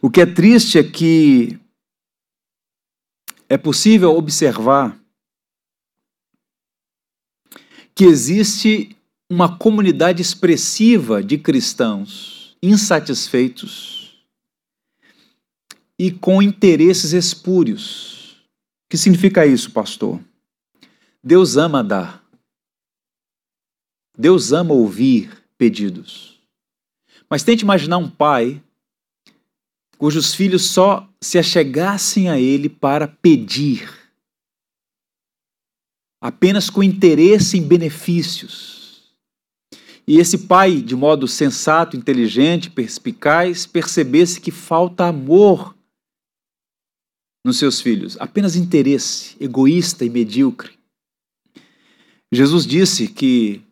[0.00, 1.58] O que é triste é que
[3.52, 4.98] é possível observar
[7.94, 8.96] que existe
[9.30, 14.24] uma comunidade expressiva de cristãos insatisfeitos
[15.98, 18.42] e com interesses espúrios.
[18.86, 20.18] O que significa isso, pastor?
[21.22, 22.24] Deus ama dar.
[24.16, 26.40] Deus ama ouvir pedidos.
[27.28, 28.62] Mas tente imaginar um pai
[30.02, 33.88] cujos filhos só se achegassem a ele para pedir,
[36.20, 39.14] apenas com interesse em benefícios.
[40.04, 45.72] E esse pai, de modo sensato, inteligente, perspicaz, percebesse que falta amor
[47.46, 50.72] nos seus filhos, apenas interesse, egoísta e medíocre.
[52.32, 53.62] Jesus disse que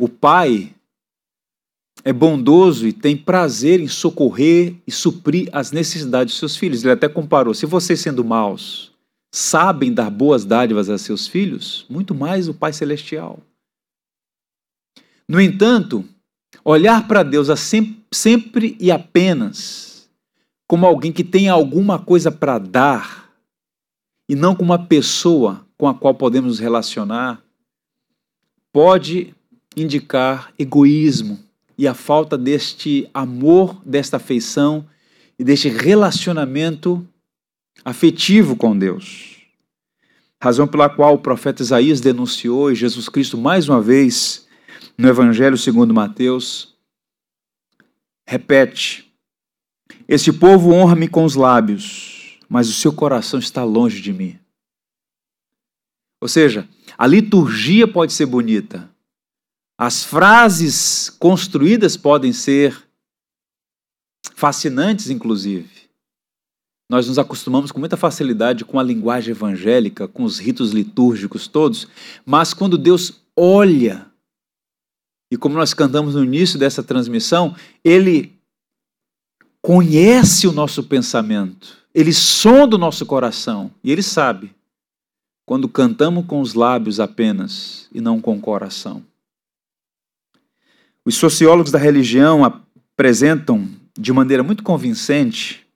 [0.00, 0.72] o pai
[2.04, 6.82] é bondoso e tem prazer em socorrer e suprir as necessidades dos seus filhos.
[6.82, 8.92] Ele até comparou: se vocês, sendo maus,
[9.32, 13.40] sabem dar boas dádivas a seus filhos, muito mais o Pai Celestial.
[15.28, 16.04] No entanto,
[16.64, 17.48] olhar para Deus
[18.10, 20.08] sempre e apenas
[20.66, 23.30] como alguém que tem alguma coisa para dar
[24.28, 27.42] e não como uma pessoa com a qual podemos nos relacionar,
[28.72, 29.34] pode
[29.76, 31.38] indicar egoísmo
[31.78, 34.84] e a falta deste amor, desta afeição
[35.38, 37.06] e deste relacionamento
[37.84, 39.36] afetivo com Deus.
[40.42, 44.46] razão pela qual o profeta Isaías denunciou e Jesus Cristo, mais uma vez,
[44.96, 46.76] no Evangelho segundo Mateus,
[48.26, 49.12] repete:
[50.08, 54.38] Este povo honra-me com os lábios, mas o seu coração está longe de mim.
[56.20, 58.90] Ou seja, a liturgia pode ser bonita,
[59.78, 62.76] as frases construídas podem ser
[64.34, 65.88] fascinantes, inclusive.
[66.90, 71.86] Nós nos acostumamos com muita facilidade com a linguagem evangélica, com os ritos litúrgicos todos,
[72.26, 74.06] mas quando Deus olha,
[75.30, 77.54] e como nós cantamos no início dessa transmissão,
[77.84, 78.36] Ele
[79.62, 84.52] conhece o nosso pensamento, Ele sonda o nosso coração e Ele sabe
[85.46, 89.04] quando cantamos com os lábios apenas e não com o coração.
[91.08, 93.66] Os sociólogos da religião apresentam
[93.98, 95.66] de maneira muito convincente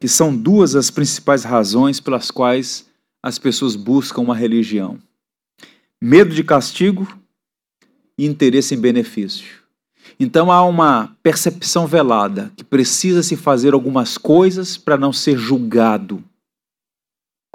[0.00, 2.88] que são duas as principais razões pelas quais
[3.22, 4.98] as pessoas buscam uma religião:
[6.00, 7.06] medo de castigo
[8.16, 9.62] e interesse em benefício.
[10.18, 16.24] Então há uma percepção velada que precisa se fazer algumas coisas para não ser julgado,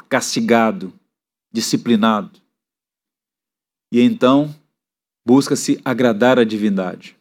[0.07, 0.93] castigado,
[1.51, 2.39] disciplinado.
[3.91, 4.53] E então
[5.29, 7.15] busca-se agradar a divindade.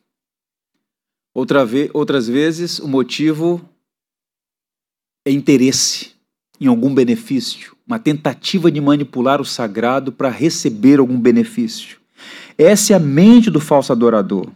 [1.34, 3.60] Outra ve outras vezes, o motivo
[5.26, 6.12] é interesse
[6.58, 11.98] em algum benefício, uma tentativa de manipular o sagrado para receber algum benefício.
[12.56, 14.50] Essa é a mente do falso adorador.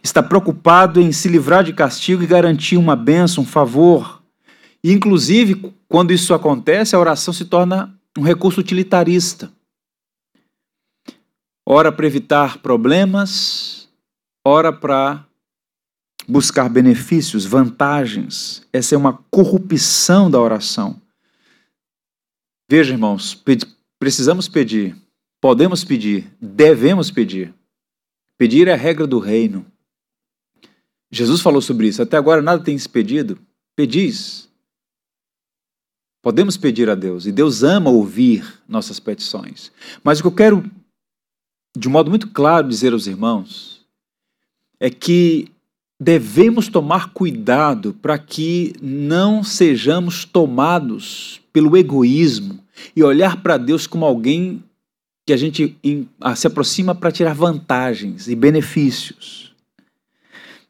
[0.00, 4.22] Está preocupado em se livrar de castigo e garantir uma bênção, um favor.
[4.84, 9.50] E, inclusive, quando isso acontece, a oração se torna um recurso utilitarista
[11.66, 13.88] ora para evitar problemas,
[14.44, 15.26] ora para
[16.28, 18.66] buscar benefícios, vantagens.
[18.72, 21.00] Essa é uma corrupção da oração.
[22.68, 23.42] Veja, irmãos,
[23.98, 24.96] precisamos pedir,
[25.40, 27.54] podemos pedir, devemos pedir.
[28.36, 29.64] Pedir é a regra do reino.
[31.10, 32.02] Jesus falou sobre isso.
[32.02, 33.38] Até agora nada tem se pedido.
[33.76, 34.48] Pedis.
[36.20, 39.70] Podemos pedir a Deus e Deus ama ouvir nossas petições.
[40.02, 40.70] Mas o que eu quero
[41.76, 43.84] de modo muito claro dizer aos irmãos
[44.78, 45.48] é que
[45.98, 52.58] devemos tomar cuidado para que não sejamos tomados pelo egoísmo
[52.94, 54.62] e olhar para Deus como alguém
[55.26, 55.76] que a gente
[56.36, 59.54] se aproxima para tirar vantagens e benefícios.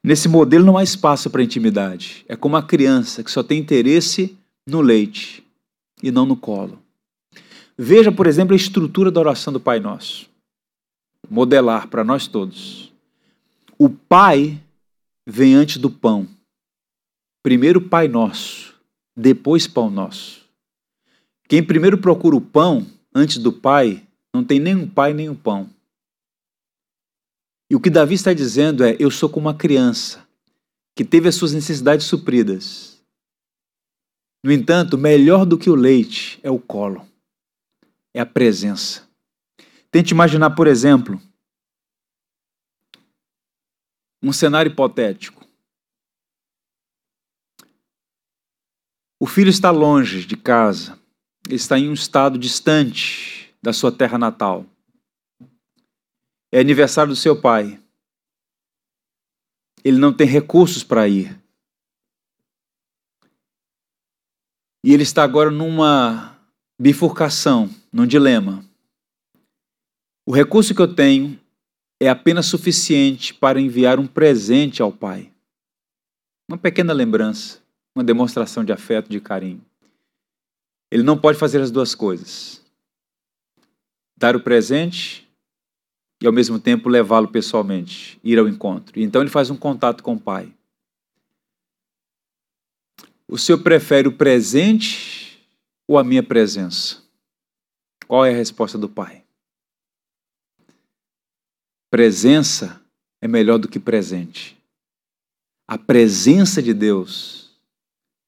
[0.02, 2.24] Nesse modelo não há espaço para intimidade.
[2.28, 4.36] É como a criança que só tem interesse
[4.66, 5.42] no leite
[6.02, 6.78] e não no colo.
[7.76, 10.28] Veja, por exemplo, a estrutura da oração do Pai Nosso
[11.30, 12.92] modelar para nós todos.
[13.78, 14.60] O Pai
[15.26, 16.28] vem antes do pão.
[17.42, 18.74] Primeiro Pai Nosso,
[19.16, 20.44] depois Pão Nosso.
[21.48, 25.34] Quem primeiro procura o pão antes do Pai, não tem nem um pai nem um
[25.34, 25.70] pão.
[27.70, 30.26] E o que Davi está dizendo é: Eu sou como uma criança
[30.96, 33.00] que teve as suas necessidades supridas.
[34.42, 37.06] No entanto, melhor do que o leite é o colo,
[38.12, 39.03] é a presença.
[39.94, 41.22] Tente imaginar, por exemplo,
[44.20, 45.46] um cenário hipotético.
[49.20, 50.98] O filho está longe de casa,
[51.46, 54.66] ele está em um estado distante da sua terra natal.
[56.50, 57.80] É aniversário do seu pai.
[59.84, 61.40] Ele não tem recursos para ir.
[64.82, 66.36] E ele está agora numa
[66.80, 68.63] bifurcação, num dilema.
[70.26, 71.38] O recurso que eu tenho
[72.00, 75.30] é apenas suficiente para enviar um presente ao Pai.
[76.48, 77.60] Uma pequena lembrança,
[77.94, 79.64] uma demonstração de afeto, de carinho.
[80.90, 82.62] Ele não pode fazer as duas coisas:
[84.16, 85.28] dar o presente
[86.22, 88.98] e ao mesmo tempo levá-lo pessoalmente, ir ao encontro.
[88.98, 90.50] Então ele faz um contato com o Pai.
[93.28, 95.44] O senhor prefere o presente
[95.86, 97.02] ou a minha presença?
[98.06, 99.23] Qual é a resposta do Pai?
[101.94, 102.82] Presença
[103.22, 104.58] é melhor do que presente.
[105.64, 107.52] A presença de Deus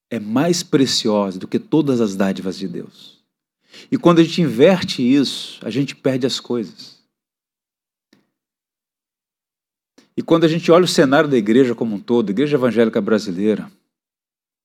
[0.09, 3.25] é mais preciosa do que todas as dádivas de Deus.
[3.91, 7.03] E quando a gente inverte isso, a gente perde as coisas.
[10.17, 13.01] E quando a gente olha o cenário da igreja como um todo, a igreja evangélica
[13.01, 13.69] brasileira,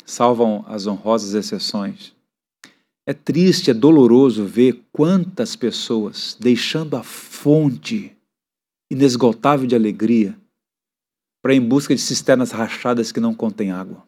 [0.06, 2.14] salvam as honrosas exceções,
[3.08, 8.16] é triste, é doloroso ver quantas pessoas deixando a fonte
[8.92, 10.38] inesgotável de alegria
[11.42, 14.06] para em busca de cisternas rachadas que não contêm água.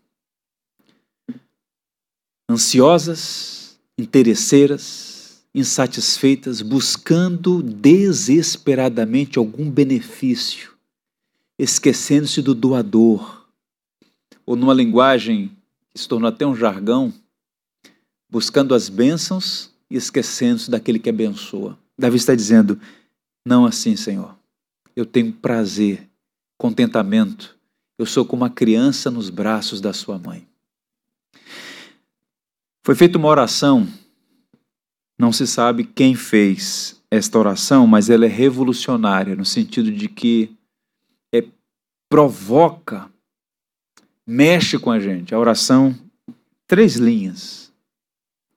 [2.50, 10.74] Ansiosas, interesseiras, insatisfeitas, buscando desesperadamente algum benefício,
[11.58, 13.48] esquecendo-se do doador,
[14.46, 15.56] ou numa linguagem
[15.94, 17.14] que se tornou até um jargão,
[18.30, 21.80] buscando as bênçãos e esquecendo-se daquele que abençoa.
[21.98, 22.78] Davi está dizendo:
[23.48, 24.43] Não assim, Senhor.
[24.96, 26.08] Eu tenho prazer,
[26.58, 27.58] contentamento.
[27.98, 30.48] Eu sou como uma criança nos braços da sua mãe.
[32.86, 33.88] Foi feita uma oração,
[35.18, 40.54] não se sabe quem fez esta oração, mas ela é revolucionária no sentido de que
[41.34, 41.46] é,
[42.10, 43.10] provoca,
[44.28, 45.34] mexe com a gente.
[45.34, 45.98] A oração,
[46.68, 47.72] três linhas,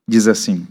[0.05, 0.67] diz assim: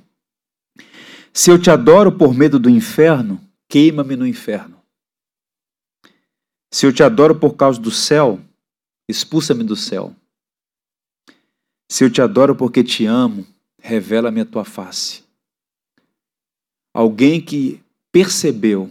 [1.32, 4.75] Se eu te adoro por medo do inferno, queima-me no inferno.
[6.70, 8.40] Se eu te adoro por causa do céu,
[9.08, 10.14] expulsa-me do céu.
[11.88, 13.46] Se eu te adoro porque te amo,
[13.80, 15.22] revela-me a tua face.
[16.92, 18.90] Alguém que percebeu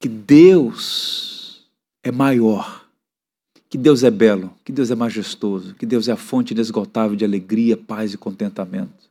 [0.00, 1.66] que Deus
[2.02, 2.88] é maior,
[3.68, 7.24] que Deus é belo, que Deus é majestoso, que Deus é a fonte inesgotável de
[7.24, 9.10] alegria, paz e contentamento.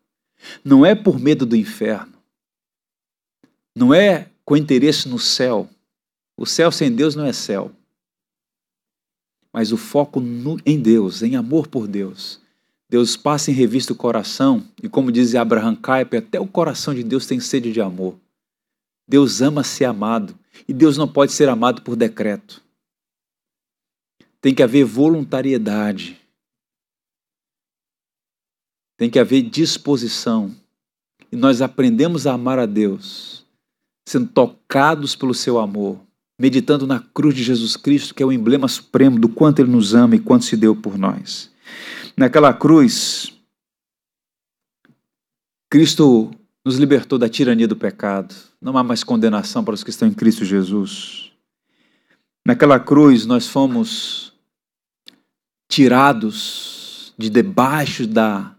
[0.64, 2.14] Não é por medo do inferno,
[3.76, 5.70] não é com interesse no céu.
[6.38, 7.71] O céu sem Deus não é céu.
[9.53, 12.41] Mas o foco no, em Deus, em amor por Deus,
[12.89, 17.03] Deus passa em revista o coração, e como diz Abraham Kuyper, até o coração de
[17.03, 18.19] Deus tem sede de amor.
[19.07, 22.61] Deus ama ser amado, e Deus não pode ser amado por decreto.
[24.41, 26.21] Tem que haver voluntariedade.
[28.97, 30.55] Tem que haver disposição.
[31.31, 33.45] E nós aprendemos a amar a Deus,
[34.07, 35.99] sendo tocados pelo seu amor,
[36.39, 39.93] meditando na cruz de Jesus Cristo, que é o emblema supremo do quanto Ele nos
[39.93, 41.51] ama e quanto se deu por nós.
[42.15, 43.33] Naquela cruz,
[45.69, 46.31] Cristo
[46.63, 48.33] nos libertou da tirania do pecado.
[48.61, 51.31] Não há mais condenação para os que estão em Cristo Jesus.
[52.45, 54.33] Naquela cruz, nós fomos
[55.69, 58.55] tirados de debaixo da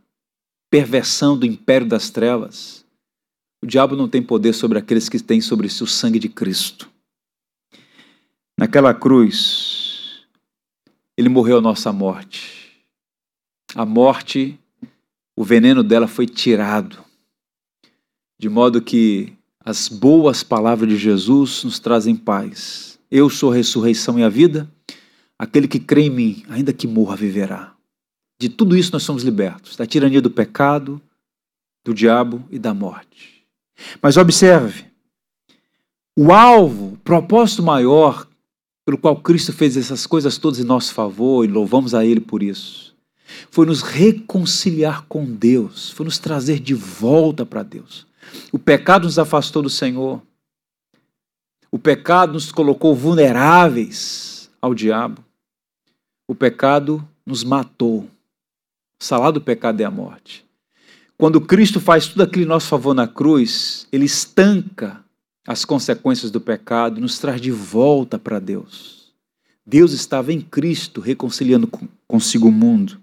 [0.70, 2.84] perversão do império das trevas.
[3.62, 6.90] O diabo não tem poder sobre aqueles que têm sobre si o sangue de Cristo.
[8.58, 10.26] Naquela cruz,
[11.16, 12.66] ele morreu a nossa morte
[13.76, 14.58] a morte,
[15.36, 16.98] o veneno dela foi tirado,
[18.38, 22.98] de modo que as boas palavras de Jesus nos trazem paz.
[23.10, 24.66] Eu sou a ressurreição e a vida,
[25.38, 27.74] aquele que crê em mim, ainda que morra, viverá.
[28.40, 31.00] De tudo isso nós somos libertos, da tirania do pecado,
[31.84, 33.46] do diabo e da morte.
[34.00, 34.86] Mas observe,
[36.16, 38.26] o alvo, o propósito maior
[38.86, 42.40] pelo qual Cristo fez essas coisas todas em nosso favor e louvamos a Ele por
[42.40, 42.94] isso,
[43.50, 48.06] foi nos reconciliar com Deus, foi nos trazer de volta para Deus.
[48.52, 50.22] O pecado nos afastou do Senhor.
[51.70, 55.24] O pecado nos colocou vulneráveis ao diabo.
[56.28, 58.08] O pecado nos matou.
[59.00, 60.46] O salário do pecado é a morte.
[61.18, 65.04] Quando Cristo faz tudo aquilo em nosso favor na cruz, ele estanca
[65.46, 69.12] as consequências do pecado, nos traz de volta para Deus.
[69.64, 71.68] Deus estava em Cristo reconciliando
[72.06, 72.98] consigo o mundo.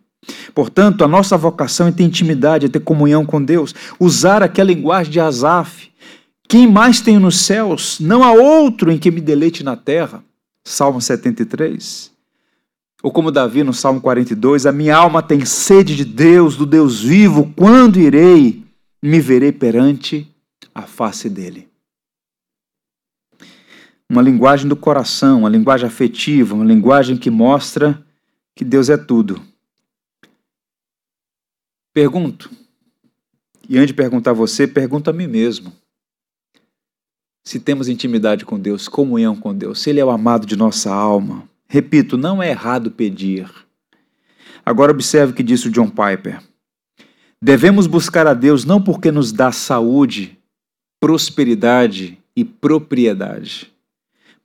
[0.54, 5.12] Portanto, a nossa vocação é ter intimidade, é ter comunhão com Deus, usar aquela linguagem
[5.12, 5.92] de Asaf.
[6.48, 8.00] Quem mais tenho nos céus?
[8.00, 10.24] Não há outro em que me deleite na terra.
[10.64, 12.12] Salmo 73.
[13.02, 17.02] Ou como Davi no Salmo 42, a minha alma tem sede de Deus, do Deus
[17.02, 18.64] vivo, quando irei,
[19.02, 20.26] me verei perante
[20.74, 21.73] a face dele.
[24.14, 28.06] Uma linguagem do coração, uma linguagem afetiva, uma linguagem que mostra
[28.56, 29.42] que Deus é tudo
[31.94, 32.50] Pergunto,
[33.70, 35.72] e antes de perguntar a você, pergunto a mim mesmo.
[37.44, 40.92] Se temos intimidade com Deus, comunhão com Deus, se Ele é o amado de nossa
[40.92, 41.48] alma.
[41.68, 43.48] Repito, não é errado pedir.
[44.64, 46.40] Agora observe o que disse o John Piper.
[47.42, 50.40] Devemos buscar a Deus não porque nos dá saúde,
[51.00, 53.73] prosperidade e propriedade,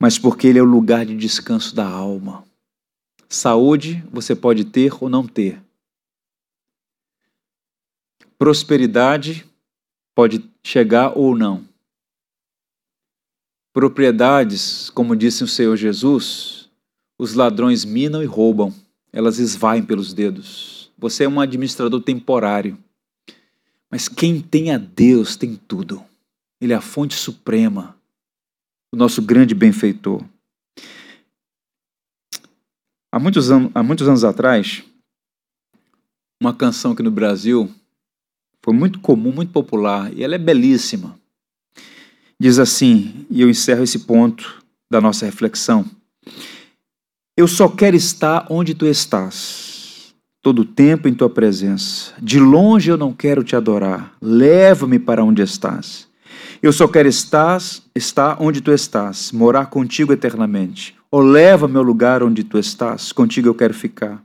[0.01, 2.45] mas porque Ele é o lugar de descanso da alma.
[3.29, 5.61] Saúde você pode ter ou não ter,
[8.39, 9.45] Prosperidade
[10.15, 11.67] pode chegar ou não.
[13.73, 16.71] Propriedades, como disse o Senhor Jesus,
[17.19, 18.73] os ladrões minam e roubam,
[19.13, 20.89] elas esvaem pelos dedos.
[20.97, 22.79] Você é um administrador temporário.
[23.91, 26.05] Mas quem tem a Deus tem tudo.
[26.61, 27.97] Ele é a fonte suprema,
[28.93, 30.25] o nosso grande benfeitor.
[33.13, 34.85] Há muitos, anos, há muitos anos atrás,
[36.41, 37.71] uma canção aqui no Brasil
[38.63, 41.19] foi muito comum, muito popular, e ela é belíssima.
[42.41, 45.85] Diz assim, e eu encerro esse ponto da nossa reflexão.
[47.37, 52.15] Eu só quero estar onde tu estás, todo o tempo em tua presença.
[52.21, 54.17] De longe eu não quero te adorar.
[54.21, 56.08] Leva-me para onde estás.
[56.61, 57.61] Eu só quero estar,
[57.95, 60.97] estar onde tu estás, morar contigo eternamente.
[61.11, 64.23] Ou leva-me ao lugar onde tu estás, contigo eu quero ficar.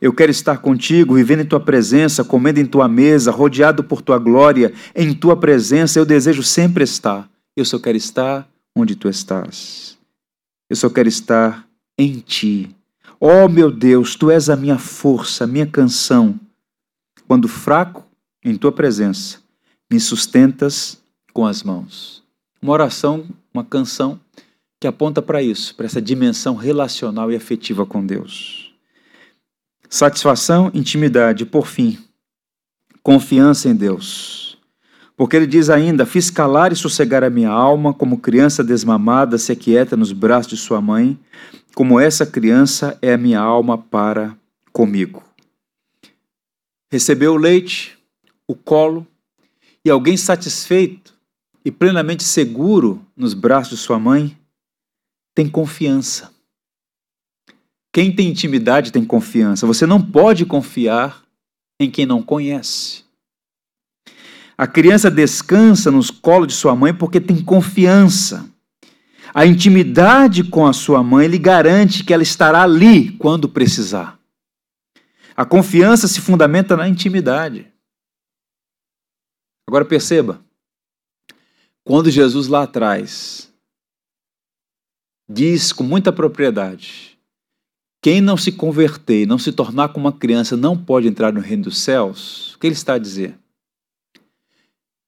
[0.00, 4.18] Eu quero estar contigo, vivendo em tua presença, comendo em tua mesa, rodeado por tua
[4.18, 7.28] glória, em tua presença, eu desejo sempre estar.
[7.56, 9.96] Eu só quero estar onde tu estás.
[10.68, 11.66] Eu só quero estar
[11.96, 12.74] em ti.
[13.20, 16.38] Oh meu Deus, tu és a minha força, a minha canção.
[17.28, 18.04] Quando fraco,
[18.44, 19.41] em tua presença,
[19.92, 20.98] me sustentas
[21.32, 22.22] com as mãos.
[22.60, 24.18] Uma oração, uma canção
[24.80, 28.72] que aponta para isso, para essa dimensão relacional e afetiva com Deus.
[29.90, 31.98] Satisfação, intimidade, por fim,
[33.02, 34.58] confiança em Deus.
[35.14, 39.52] Porque ele diz ainda: Fiz calar e sossegar a minha alma, como criança desmamada se
[39.52, 41.18] aquieta nos braços de sua mãe,
[41.74, 44.34] como essa criança é a minha alma para
[44.72, 45.22] comigo.
[46.90, 47.98] Recebeu o leite,
[48.48, 49.06] o colo,
[49.84, 51.14] e alguém satisfeito
[51.64, 54.36] e plenamente seguro nos braços de sua mãe
[55.34, 56.32] tem confiança.
[57.92, 59.66] Quem tem intimidade tem confiança.
[59.66, 61.22] Você não pode confiar
[61.78, 63.04] em quem não conhece.
[64.56, 68.48] A criança descansa nos colos de sua mãe porque tem confiança.
[69.34, 74.18] A intimidade com a sua mãe lhe garante que ela estará ali quando precisar.
[75.34, 77.71] A confiança se fundamenta na intimidade.
[79.72, 80.38] Agora perceba,
[81.82, 83.50] quando Jesus lá atrás
[85.26, 87.18] diz com muita propriedade
[88.02, 91.62] quem não se converter, não se tornar como uma criança, não pode entrar no reino
[91.62, 92.52] dos céus.
[92.52, 93.34] O que ele está a dizer?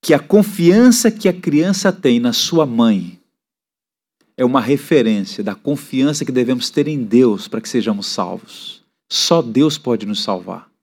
[0.01, 3.21] Que a confiança que a criança tem na sua mãe
[4.35, 8.83] é uma referência da confiança que devemos ter em Deus para que sejamos salvos.
[9.13, 10.74] Só Deus pode nos salvar.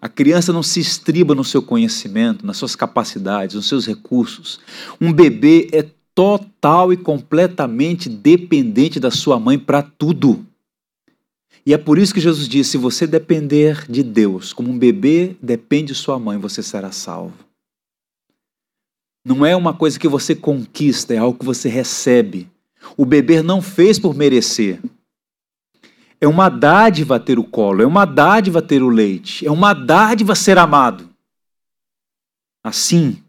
[0.00, 4.60] A criança não se estriba no seu conhecimento, nas suas capacidades, nos seus recursos.
[5.00, 5.84] Um bebê é
[6.14, 10.44] total e completamente dependente da sua mãe para tudo.
[11.66, 15.36] E é por isso que Jesus disse: se você depender de Deus, como um bebê
[15.42, 17.34] depende de sua mãe, você será salvo.
[19.24, 22.48] Não é uma coisa que você conquista, é algo que você recebe.
[22.96, 24.80] O bebê não fez por merecer.
[26.20, 30.34] É uma dádiva ter o colo, é uma dádiva ter o leite, é uma dádiva
[30.34, 31.08] ser amado.
[32.64, 33.22] Assim,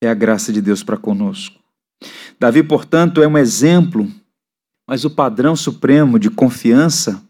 [0.00, 1.58] é a graça de Deus para conosco.
[2.38, 4.10] Davi, portanto, é um exemplo,
[4.86, 7.22] mas o padrão supremo de confiança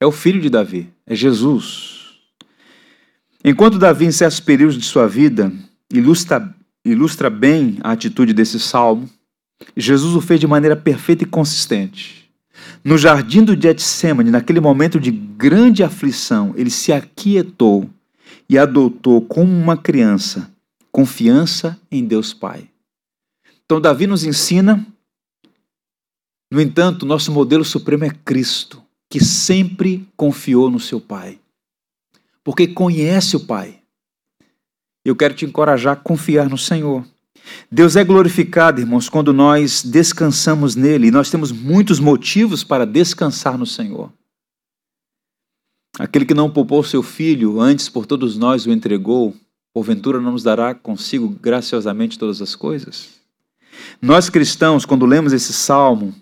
[0.00, 2.18] é o filho de Davi, é Jesus.
[3.44, 5.52] Enquanto Davi, em certos períodos de sua vida,
[5.92, 9.08] ilustra, ilustra bem a atitude desse salmo,
[9.76, 12.30] Jesus o fez de maneira perfeita e consistente.
[12.84, 17.88] No jardim do Getsemane, naquele momento de grande aflição, ele se aquietou
[18.48, 20.50] e adotou como uma criança
[20.96, 22.70] confiança em Deus Pai.
[23.66, 24.82] Então, Davi nos ensina,
[26.50, 31.38] no entanto, nosso modelo supremo é Cristo, que sempre confiou no seu Pai,
[32.42, 33.82] porque conhece o Pai.
[35.04, 37.06] Eu quero te encorajar a confiar no Senhor.
[37.70, 43.56] Deus é glorificado, irmãos, quando nós descansamos nele, e nós temos muitos motivos para descansar
[43.56, 44.12] no Senhor.
[45.98, 49.34] Aquele que não poupou seu filho, antes por todos nós o entregou,
[49.72, 53.16] porventura não nos dará consigo graciosamente todas as coisas?
[54.00, 56.14] Nós cristãos, quando lemos esse salmo,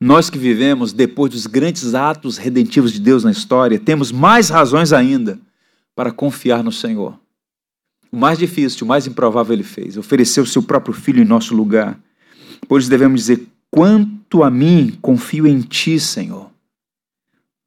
[0.00, 4.92] nós que vivemos depois dos grandes atos redentivos de Deus na história, temos mais razões
[4.92, 5.38] ainda
[5.94, 7.18] para confiar no Senhor.
[8.10, 11.98] O mais difícil, o mais improvável ele fez, ofereceu seu próprio filho em nosso lugar.
[12.68, 16.50] Por isso devemos dizer: quanto a mim, confio em ti, Senhor.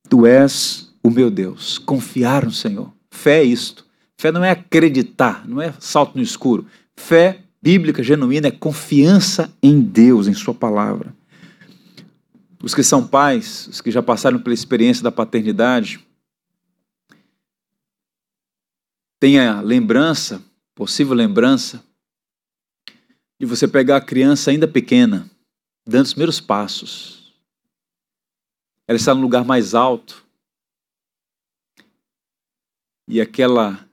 [0.09, 1.77] Tu és o meu Deus.
[1.77, 2.91] Confiar no Senhor.
[3.11, 3.85] Fé é isto.
[4.17, 6.65] Fé não é acreditar, não é salto no escuro.
[6.95, 11.13] Fé bíblica genuína é confiança em Deus, em Sua palavra.
[12.61, 15.99] Os que são pais, os que já passaram pela experiência da paternidade,
[19.19, 20.43] têm a lembrança,
[20.73, 21.83] possível lembrança,
[23.39, 25.29] de você pegar a criança ainda pequena,
[25.87, 27.33] dando os primeiros passos.
[28.87, 30.25] Ela está no lugar mais alto.
[33.07, 33.87] E aquela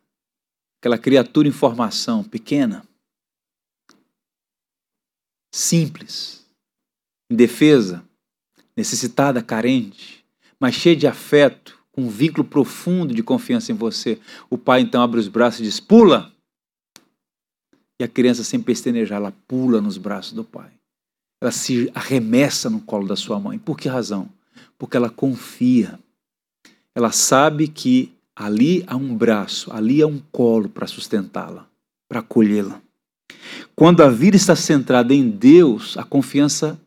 [0.79, 2.87] aquela criatura em formação pequena,
[5.53, 6.47] simples,
[7.29, 8.09] indefesa,
[8.77, 10.25] necessitada, carente,
[10.61, 14.19] mas cheia de afeto, um vínculo profundo de confiança em você.
[14.51, 16.33] O pai então abre os braços e diz: pula!
[17.99, 20.71] E a criança, sem pestanejar, ela pula nos braços do pai.
[21.41, 23.59] Ela se arremessa no colo da sua mãe.
[23.59, 24.29] Por que razão?
[24.77, 25.99] Porque ela confia.
[26.95, 31.67] Ela sabe que ali há um braço, ali há um colo para sustentá-la,
[32.09, 32.83] para acolhê-la.
[33.75, 36.79] Quando a vida está centrada em Deus, a confiança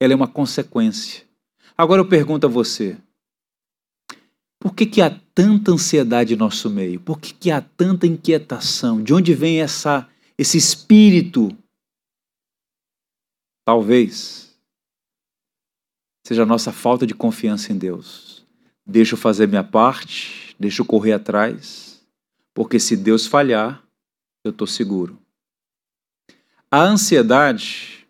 [0.00, 1.22] ela é uma consequência.
[1.78, 2.96] Agora eu pergunto a você:
[4.62, 7.00] por que, que há tanta ansiedade em nosso meio?
[7.00, 9.02] Por que, que há tanta inquietação?
[9.02, 10.08] De onde vem essa,
[10.38, 11.56] esse espírito?
[13.64, 14.56] Talvez
[16.24, 18.46] seja a nossa falta de confiança em Deus.
[18.86, 22.00] Deixa eu fazer minha parte, deixa eu correr atrás,
[22.54, 23.82] porque se Deus falhar,
[24.44, 25.18] eu estou seguro.
[26.70, 28.02] A ansiedade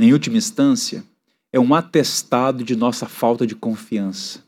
[0.00, 1.04] em última instância,
[1.52, 4.42] é um atestado de nossa falta de confiança.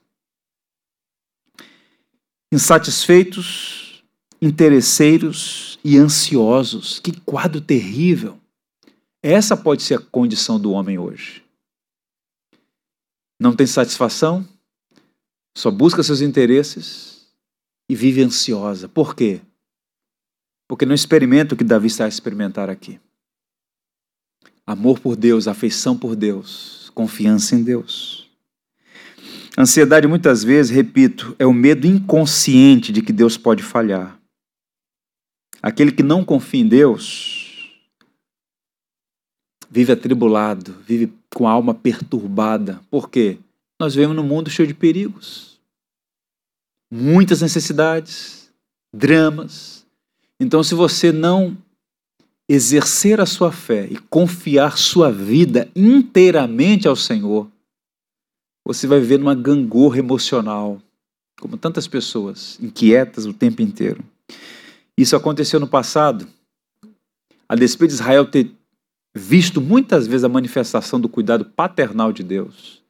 [2.52, 4.04] Insatisfeitos,
[4.40, 7.00] interesseiros e ansiosos.
[7.00, 8.38] Que quadro terrível!
[9.22, 11.42] Essa pode ser a condição do homem hoje.
[13.40, 14.46] Não tem satisfação,
[15.56, 17.26] só busca seus interesses
[17.88, 18.88] e vive ansiosa.
[18.88, 19.40] Por quê?
[20.68, 23.00] Porque não experimenta o que Davi está a experimentar aqui
[24.66, 28.21] amor por Deus, afeição por Deus, confiança em Deus.
[29.56, 34.18] Ansiedade, muitas vezes, repito, é o medo inconsciente de que Deus pode falhar.
[35.62, 37.42] Aquele que não confia em Deus
[39.70, 42.80] vive atribulado, vive com a alma perturbada.
[42.90, 43.38] Por quê?
[43.80, 45.58] Nós vivemos num mundo cheio de perigos,
[46.90, 48.50] muitas necessidades,
[48.94, 49.86] dramas.
[50.38, 51.56] Então, se você não
[52.48, 57.48] exercer a sua fé e confiar sua vida inteiramente ao Senhor,
[58.64, 60.80] você vai viver numa gangorra emocional,
[61.40, 64.04] como tantas pessoas, inquietas o tempo inteiro.
[64.96, 66.26] Isso aconteceu no passado.
[67.48, 68.50] A despeito de Israel ter
[69.14, 72.82] visto muitas vezes a manifestação do cuidado paternal de Deus,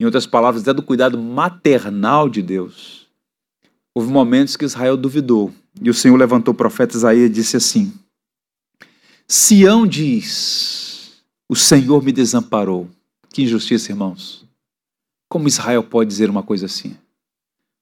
[0.00, 3.06] em outras palavras, até do cuidado maternal de Deus,
[3.94, 5.52] houve momentos que Israel duvidou.
[5.80, 7.92] E o Senhor levantou o profeta Isaías e disse assim:
[9.26, 12.88] Sião diz: O Senhor me desamparou.
[13.30, 14.43] Que injustiça, irmãos.
[15.34, 16.96] Como Israel pode dizer uma coisa assim?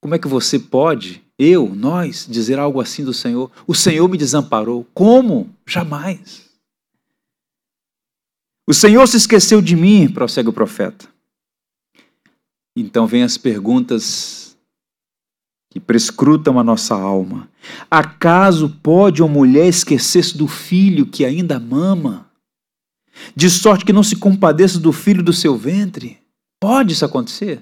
[0.01, 3.51] Como é que você pode, eu, nós, dizer algo assim do Senhor?
[3.67, 4.87] O Senhor me desamparou.
[4.95, 5.55] Como?
[5.67, 6.49] Jamais.
[8.67, 11.07] O Senhor se esqueceu de mim, prossegue o profeta.
[12.75, 14.57] Então vem as perguntas
[15.71, 17.51] que prescrutam a nossa alma.
[17.91, 22.31] Acaso pode uma mulher esquecer-se do filho que ainda mama?
[23.37, 26.22] De sorte que não se compadeça do filho do seu ventre?
[26.63, 27.61] Pode isso acontecer?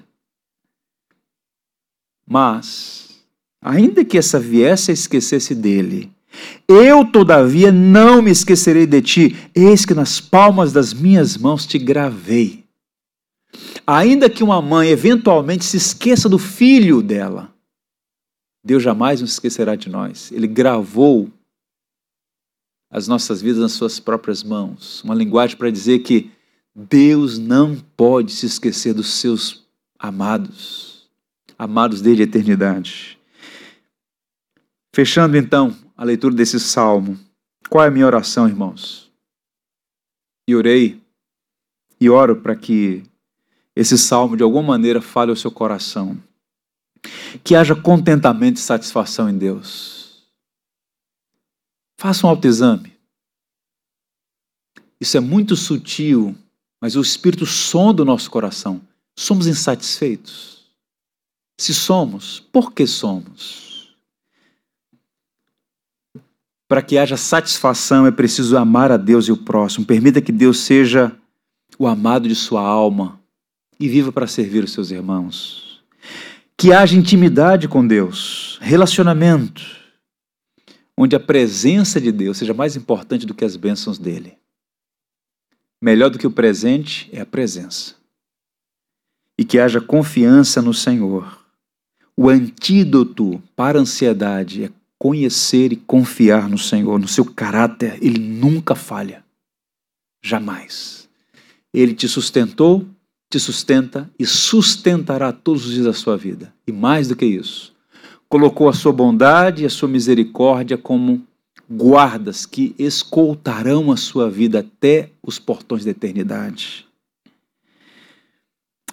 [2.23, 3.25] Mas,
[3.59, 6.11] ainda que essa viesse a esquecer-se dele,
[6.67, 11.79] eu, todavia, não me esquecerei de ti, eis que nas palmas das minhas mãos te
[11.79, 12.63] gravei.
[13.87, 17.51] Ainda que uma mãe eventualmente se esqueça do filho dela,
[18.63, 20.31] Deus jamais nos esquecerá de nós.
[20.31, 21.27] Ele gravou
[22.91, 25.03] as nossas vidas nas suas próprias mãos.
[25.03, 26.29] Uma linguagem para dizer que
[26.75, 29.67] Deus não pode se esquecer dos seus
[29.99, 31.09] amados,
[31.57, 33.19] amados dele eternidade.
[34.93, 37.19] Fechando então a leitura desse salmo,
[37.69, 39.11] qual é a minha oração, irmãos?
[40.47, 41.01] E orei
[41.99, 43.03] e oro para que
[43.75, 46.21] esse salmo de alguma maneira fale ao seu coração
[47.43, 50.27] que haja contentamento e satisfação em Deus.
[51.97, 52.97] Faça um autoexame.
[54.99, 56.35] Isso é muito sutil,
[56.81, 58.81] mas o Espírito sonda o nosso coração.
[59.15, 60.65] Somos insatisfeitos?
[61.59, 63.95] Se somos, por que somos?
[66.67, 69.85] Para que haja satisfação é preciso amar a Deus e o próximo.
[69.85, 71.15] Permita que Deus seja
[71.77, 73.19] o amado de sua alma
[73.79, 75.71] e viva para servir os seus irmãos
[76.61, 79.63] que haja intimidade com Deus, relacionamento,
[80.95, 84.37] onde a presença de Deus seja mais importante do que as bênçãos dele.
[85.81, 87.95] Melhor do que o presente é a presença.
[89.37, 91.39] E que haja confiança no Senhor.
[92.15, 94.69] O antídoto para a ansiedade é
[94.99, 97.97] conhecer e confiar no Senhor, no seu caráter.
[98.01, 99.23] Ele nunca falha.
[100.23, 101.09] Jamais.
[101.73, 102.87] Ele te sustentou
[103.31, 106.53] te sustenta e sustentará todos os dias da sua vida.
[106.67, 107.73] E mais do que isso,
[108.27, 111.25] colocou a sua bondade e a sua misericórdia como
[111.71, 116.85] guardas que escoltarão a sua vida até os portões da eternidade.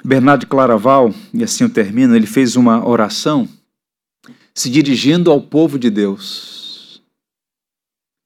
[0.05, 3.49] Bernardo Claraval, e assim eu termino, ele fez uma oração
[4.55, 7.03] se dirigindo ao povo de Deus,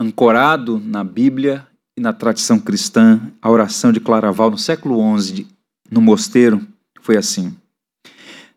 [0.00, 5.46] ancorado na Bíblia e na tradição cristã, a oração de Claraval no século XI,
[5.90, 6.66] no mosteiro,
[7.00, 7.54] foi assim: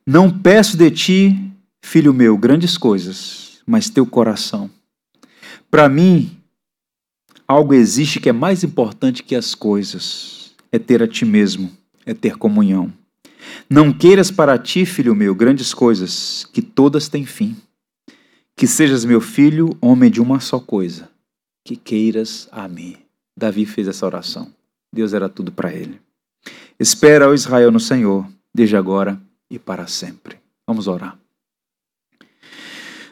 [0.05, 1.51] Não peço de ti,
[1.83, 4.69] filho meu, grandes coisas, mas teu coração.
[5.69, 6.37] Para mim,
[7.47, 11.71] algo existe que é mais importante que as coisas: é ter a ti mesmo,
[12.05, 12.91] é ter comunhão.
[13.69, 17.55] Não queiras para ti, filho meu, grandes coisas, que todas têm fim.
[18.55, 21.09] Que sejas meu filho, homem de uma só coisa,
[21.63, 22.95] que queiras a mim.
[23.37, 24.51] Davi fez essa oração.
[24.93, 25.99] Deus era tudo para ele.
[26.79, 30.37] Espera, ó Israel, no Senhor, desde agora e para sempre.
[30.65, 31.17] Vamos orar.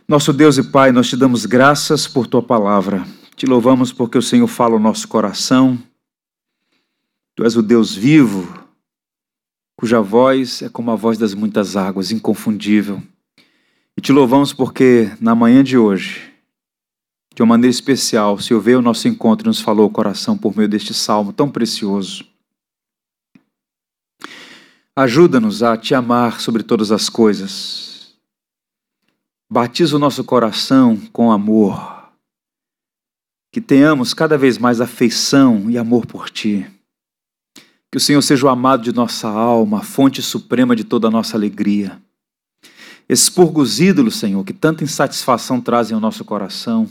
[0.06, 3.08] Nosso Deus e Pai, nós te damos graças por tua palavra.
[3.38, 5.82] Te louvamos porque o Senhor fala o nosso coração.
[7.34, 8.68] Tu és o Deus vivo,
[9.78, 13.02] cuja voz é como a voz das muitas águas, inconfundível.
[13.98, 16.34] E te louvamos porque na manhã de hoje,
[17.34, 20.38] de uma maneira especial, o Senhor veio ao nosso encontro e nos falou o coração
[20.38, 22.26] por meio deste salmo tão precioso.
[24.96, 27.93] Ajuda-nos a te amar sobre todas as coisas.
[29.54, 32.10] Batiza o nosso coração com amor.
[33.52, 36.66] Que tenhamos cada vez mais afeição e amor por ti.
[37.92, 41.12] Que o Senhor seja o amado de nossa alma, a fonte suprema de toda a
[41.12, 42.02] nossa alegria.
[43.08, 46.90] Expurga os ídolos, Senhor, que tanta insatisfação trazem ao nosso coração.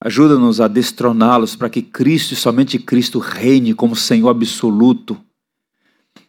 [0.00, 5.16] Ajuda-nos a destroná-los para que Cristo e somente Cristo reine como Senhor absoluto.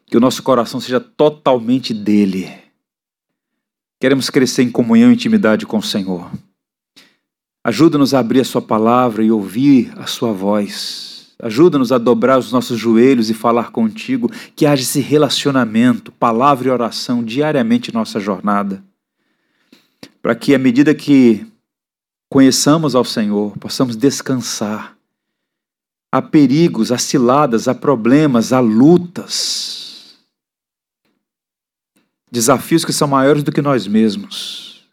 [0.06, 2.63] Que o nosso coração seja totalmente dele.
[4.04, 6.30] Queremos crescer em comunhão e intimidade com o Senhor.
[7.64, 11.34] Ajuda-nos a abrir a Sua palavra e ouvir a Sua voz.
[11.42, 16.72] Ajuda-nos a dobrar os nossos joelhos e falar contigo, que haja esse relacionamento, palavra e
[16.72, 18.84] oração diariamente em nossa jornada.
[20.22, 21.48] Para que, à medida que
[22.30, 24.98] conheçamos ao Senhor, possamos descansar.
[26.12, 29.83] Há perigos, há ciladas, há problemas, há lutas.
[32.34, 34.90] Desafios que são maiores do que nós mesmos.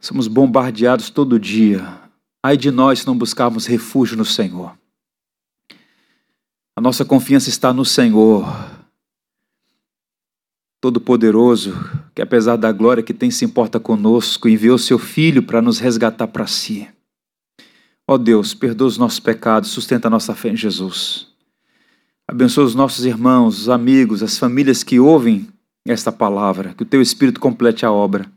[0.00, 2.00] Somos bombardeados todo dia.
[2.40, 4.78] Ai de nós se não buscarmos refúgio no Senhor.
[6.76, 8.46] A nossa confiança está no Senhor,
[10.80, 11.74] Todo-Poderoso,
[12.14, 16.28] que apesar da glória que tem se importa conosco, enviou seu Filho para nos resgatar
[16.28, 16.88] para si.
[18.06, 21.26] Ó Deus, perdoa os nossos pecados, sustenta a nossa fé em Jesus.
[22.28, 25.52] Abençoa os nossos irmãos, os amigos, as famílias que ouvem
[25.90, 28.30] esta palavra, que o teu Espírito complete a obra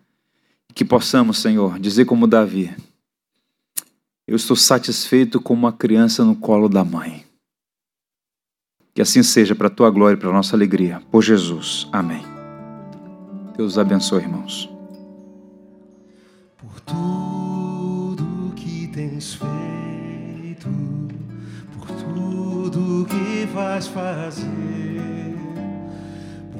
[0.73, 2.73] que possamos, Senhor, dizer como Davi:
[4.27, 7.25] Eu estou satisfeito como uma criança no colo da mãe.
[8.93, 11.01] Que assim seja para a tua glória e para a nossa alegria.
[11.11, 11.87] Por Jesus.
[11.91, 12.23] Amém.
[13.55, 14.69] Deus abençoe, irmãos.
[16.57, 20.67] Por tudo que tens feito,
[21.73, 24.80] por tudo que vais fazer,